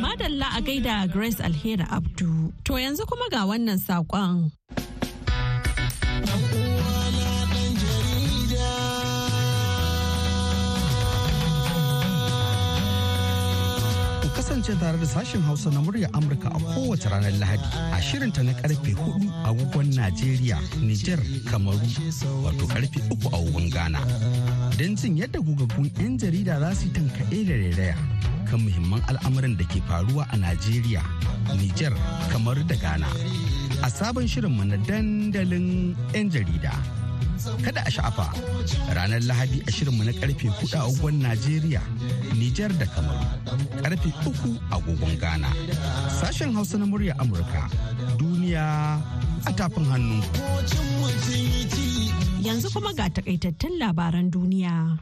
Madalla 0.00 0.46
a 0.56 0.60
gaida 0.60 1.06
Grace 1.12 1.40
Alheri 1.42 1.84
Abdu. 1.90 2.52
To 2.64 2.72
yanzu 2.78 3.06
kuma 3.06 3.28
ga 3.30 3.44
wannan 3.46 3.78
saƙon. 3.78 4.50
Kasance 14.36 14.72
tare 14.80 14.96
da 14.98 15.06
sashen 15.06 15.42
hausa 15.42 15.70
na 15.70 15.80
murya 15.80 16.08
amurka 16.12 16.48
a 16.48 16.58
kowace 16.74 17.08
ranar 17.08 17.32
lahadi 17.42 17.64
a 17.92 18.00
shirinta 18.00 18.42
na 18.42 18.52
ƙarfe 18.52 18.94
4 18.94 19.48
agogon 19.48 19.88
najeriya 19.94 20.58
niger 20.80 21.18
kamaru 21.50 21.80
wato 22.44 22.64
ƙarfe 22.66 22.98
3 23.08 23.28
agogon 23.36 23.68
ghana 23.70 24.00
don 24.78 24.96
jin 24.96 25.16
yadda 25.16 25.40
gugaggun 25.40 25.90
'yan 25.98 26.18
jarida 26.18 26.58
za 26.60 26.74
su 26.74 26.88
tankaɗe 26.92 27.44
da 27.48 27.54
rairaya 27.54 27.96
kan 28.52 28.60
muhimman 28.60 29.00
al'amuran 29.08 29.56
da 29.56 29.64
ke 29.64 29.80
faruwa 29.88 30.28
a 30.28 30.36
Najeriya, 30.36 31.00
Nijar, 31.56 31.96
kamar 32.28 32.60
da 32.68 32.76
Ghana. 32.76 33.08
A 33.80 33.88
sabon 33.88 34.28
shirinmu 34.28 34.60
na 34.68 34.76
dandalin 34.76 35.96
'yan 36.12 36.28
jarida. 36.28 36.72
Kada 37.62 37.82
a 37.82 37.90
sha'afa 37.90 38.30
ranar 38.94 39.18
Lahadi 39.26 39.58
a 39.66 39.70
shirinmu 39.74 40.04
na 40.06 40.12
ƙarfe 40.14 40.46
4 40.46 40.78
agogon 40.78 41.18
Najeriya, 41.22 41.82
Nijar 42.38 42.70
da 42.78 42.86
Kamaru, 42.86 43.26
ƙarfe 43.82 44.10
3 44.22 44.58
agogon 44.70 45.14
Ghana. 45.18 45.50
Sashen 46.22 46.54
Hausa 46.54 46.78
na 46.78 46.86
murya 46.86 47.14
Amurka, 47.18 47.66
duniya 48.16 49.02
a 49.46 49.50
tafin 49.52 49.84
hannu. 49.90 50.22
Yanzu 52.42 52.70
kuma 52.74 52.94
ga 52.94 53.10
takaitattun 53.10 53.78
labaran 53.78 54.30
duniya. 54.30 54.98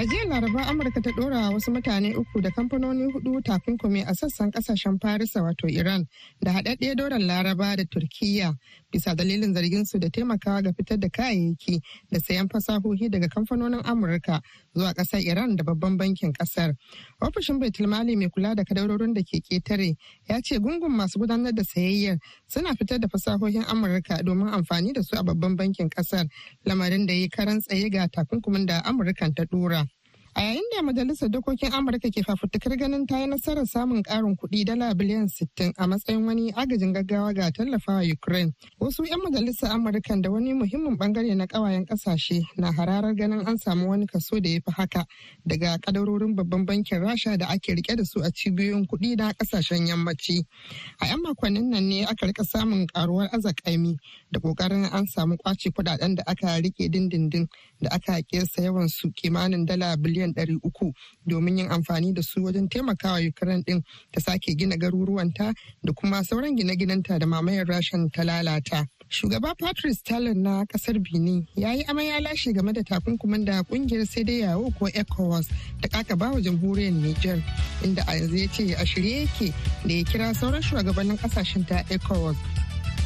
A 0.00 0.02
jiya 0.06 0.24
Laraba 0.24 0.62
Amurka 0.66 1.02
ta 1.02 1.10
ɗora 1.12 1.52
wasu 1.52 1.70
mutane 1.70 2.16
uku 2.16 2.40
da 2.40 2.48
kamfanoni 2.50 3.12
huɗu 3.12 3.42
takunkumi 3.44 4.00
a 4.08 4.14
sassan 4.14 4.50
ƙasashen 4.50 4.96
Farisa 4.98 5.42
wato 5.44 5.68
Iran 5.68 6.06
da 6.40 6.52
haɗaɗɗe 6.52 6.96
doron 6.96 7.20
Laraba 7.26 7.76
da 7.76 7.84
Turkiyya 7.84 8.50
bisa 8.90 9.14
dalilin 9.14 9.52
zargin 9.52 9.84
su 9.84 9.98
da 9.98 10.08
taimakawa 10.08 10.62
ga 10.64 10.72
fitar 10.72 10.96
da 10.98 11.08
kayayyaki 11.08 11.82
da 12.10 12.18
sayan 12.18 12.48
fasahohi 12.48 13.10
daga 13.12 13.28
kamfanonin 13.28 13.82
Amurka 13.84 14.40
zuwa 14.74 14.94
ƙasar 14.96 15.20
Iran 15.20 15.54
da 15.56 15.64
babban 15.64 15.98
bankin 15.98 16.32
ƙasar. 16.32 16.72
Ofishin 17.20 17.60
Baitulmali 17.60 18.16
mai 18.16 18.30
kula 18.32 18.56
da 18.56 18.64
kadarorin 18.64 19.12
da 19.12 19.20
ke 19.20 19.42
ƙetare 19.44 19.96
ya 20.26 20.40
ce 20.42 20.56
gungun 20.58 20.96
masu 20.96 21.18
gudanar 21.20 21.52
da 21.54 21.60
sayayyar 21.62 22.16
suna 22.48 22.72
fitar 22.74 22.98
da 23.00 23.06
fasahohin 23.08 23.64
Amurka 23.68 24.22
domin 24.24 24.48
amfani 24.48 24.94
da 24.94 25.02
su 25.02 25.14
a 25.18 25.22
babban 25.22 25.56
bankin 25.58 25.90
ƙasar 25.90 26.24
lamarin 26.64 27.06
da 27.06 27.12
ya 27.12 27.28
karan 27.28 27.60
tsaye 27.60 27.90
ga 27.92 28.08
takunkumin 28.08 28.64
da 28.66 28.80
Amurkan 28.80 29.34
ta 29.36 29.44
ɗora. 29.44 29.89
A 30.36 30.40
yayin 30.42 30.62
da 30.76 30.82
Majalisar 30.82 31.28
Dokokin 31.28 31.72
Amurka 31.72 32.08
ke 32.10 32.22
fafutukar 32.22 32.78
ganin 32.78 33.04
ta 33.06 33.18
yi 33.18 33.26
nasarar 33.26 33.66
samun 33.66 34.02
ƙarin 34.02 34.36
kuɗi 34.36 34.64
dala 34.64 34.94
biliyan 34.94 35.26
60 35.28 35.72
a 35.76 35.86
matsayin 35.88 36.24
wani 36.24 36.52
agajin 36.52 36.94
gaggawa 36.94 37.34
ga 37.34 37.50
tallafawa 37.50 38.06
Ukraine. 38.06 38.52
Wasu 38.80 39.02
'yan 39.04 39.18
majalisar 39.18 39.70
Amurkan 39.74 40.22
da 40.22 40.30
wani 40.30 40.54
muhimmin 40.54 40.96
ɓangare 40.96 41.34
na 41.36 41.46
ƙawayen 41.46 41.84
ƙasashe 41.84 42.42
na 42.56 42.70
hararar 42.70 43.12
ganin 43.16 43.42
an 43.48 43.58
samu 43.58 43.88
wani 43.88 44.06
kaso 44.06 44.38
da 44.40 44.48
ya 44.50 44.60
fi 44.64 44.70
haka 44.72 45.04
daga 45.44 45.78
kadarorin 45.82 46.36
babban 46.36 46.64
bankin 46.64 47.00
Rasha 47.02 47.36
da 47.36 47.46
ake 47.50 47.74
riƙe 47.74 47.96
da 47.96 48.04
su 48.04 48.20
a 48.22 48.30
cibiyoyin 48.30 48.86
kuɗi 48.86 49.16
na 49.16 49.32
ƙasashen 49.32 49.88
yammaci. 49.88 50.44
A 51.02 51.06
'yan 51.06 51.22
makonnin 51.26 51.70
nan 51.70 51.88
ne 51.88 52.04
aka 52.04 52.26
riƙa 52.26 52.44
samun 52.46 52.86
karuwar 52.86 53.28
azakaimi 53.34 53.96
da 54.30 54.38
ƙoƙarin 54.38 54.92
an 54.94 55.06
samu 55.06 55.36
ƙwace 55.42 55.70
kuɗaɗen 55.74 56.14
da 56.16 56.22
aka 56.26 56.60
riƙe 56.62 56.88
dindindin 56.88 57.48
da 57.80 57.88
aka 57.90 58.22
kesa 58.22 58.62
yawan 58.62 58.88
su 58.88 59.10
kimanin 59.10 59.66
dala 59.66 59.96
biliyan 59.96 60.19
miliyan 60.20 60.34
ɗari 60.34 60.58
uku 60.62 60.92
domin 61.26 61.58
yin 61.58 61.68
amfani 61.70 62.12
da 62.14 62.22
su 62.22 62.40
wajen 62.44 62.68
taimakawa 62.68 63.20
Ukraine 63.28 63.62
ɗin 63.62 63.82
ta 64.12 64.20
sake 64.20 64.54
gina 64.56 64.76
garuruwanta 64.76 65.54
da 65.82 65.92
kuma 65.92 66.22
sauran 66.24 66.56
gine-ginenta 66.56 67.18
da 67.18 67.26
mamayar 67.26 67.66
rashin 67.66 68.10
ta 68.12 68.22
lalata. 68.22 68.86
Shugaba 69.10 69.54
Patrice 69.58 70.02
Talon 70.04 70.42
na 70.42 70.64
ƙasar 70.66 70.98
Benin 71.02 71.46
ya 71.56 71.72
yi 71.72 71.82
amai 71.84 72.06
ya 72.08 72.20
lashe 72.20 72.52
game 72.54 72.72
da 72.72 72.82
takunkumin 72.82 73.44
da 73.44 73.62
ƙungiyar 73.62 74.06
sai 74.06 74.22
dai 74.22 74.40
yawo 74.46 74.70
ko 74.78 74.86
ECOWAS 74.86 75.48
da 75.80 75.88
kaka 75.88 76.14
bawa 76.16 76.40
jamhuriyar 76.40 76.92
Niger 76.92 77.42
inda 77.82 78.02
a 78.06 78.12
yanzu 78.14 78.36
ya 78.38 78.46
ce 78.46 78.74
a 78.78 78.86
shirye 78.86 79.26
yake 79.26 79.52
da 79.84 79.94
ya 79.94 80.04
kira 80.04 80.34
sauran 80.34 80.62
shugabannin 80.62 81.18
ƙasashen 81.18 81.66
ta 81.66 81.82
ECOWAS 81.90 82.36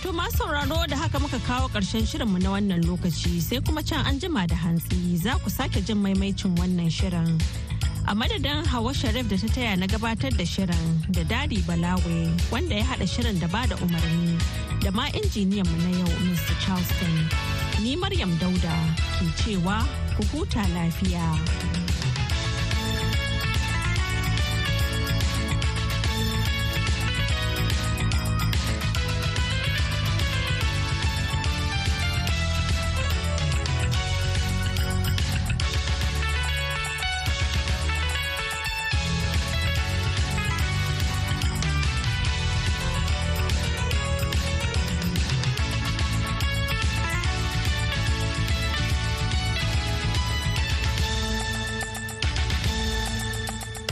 To 0.05 0.13
ma 0.13 0.29
sauraro 0.37 0.85
da 0.87 0.97
haka 0.97 1.19
muka 1.19 1.39
kawo 1.49 1.69
ƙarshen 1.73 2.05
shirinmu 2.05 2.37
na 2.43 2.51
wannan 2.53 2.85
lokaci 2.85 3.41
sai 3.41 3.57
kuma 3.65 3.83
can 3.83 4.05
an 4.05 4.21
jima 4.21 4.47
da 4.47 4.55
hantsi 4.55 5.17
za 5.17 5.33
ku 5.41 5.49
sake 5.49 5.81
jin 5.81 5.97
maimaicin 5.97 6.53
wannan 6.61 6.91
shirin. 6.93 7.41
A 8.07 8.13
madadin 8.15 8.67
Hawa 8.67 8.93
Sharif 8.93 9.29
da 9.31 9.37
ta 9.41 9.47
taya 9.49 9.79
na 9.79 9.87
gabatar 9.87 10.37
da 10.37 10.45
shirin 10.45 11.01
da 11.11 11.23
Dadi 11.25 11.65
Balawe 11.65 12.29
wanda 12.53 12.75
ya 12.77 12.85
haɗa 12.85 13.09
shirin 13.09 13.41
da 13.41 13.47
ba 13.49 13.65
da 13.67 13.77
umarni 13.77 14.37
da 14.85 14.91
ma 14.91 15.09
injiniyan 15.09 15.65
mu 15.73 15.77
na 15.89 15.97
yau 15.97 16.13
Mr. 16.29 16.53
Charleston. 16.61 17.31
Ni 17.81 17.97
Maryam 17.97 18.37
Dauda 18.37 18.77
ke 19.17 19.25
cewa 19.41 19.81
ku 20.21 20.23
huta 20.37 20.61
lafiya. 20.77 21.84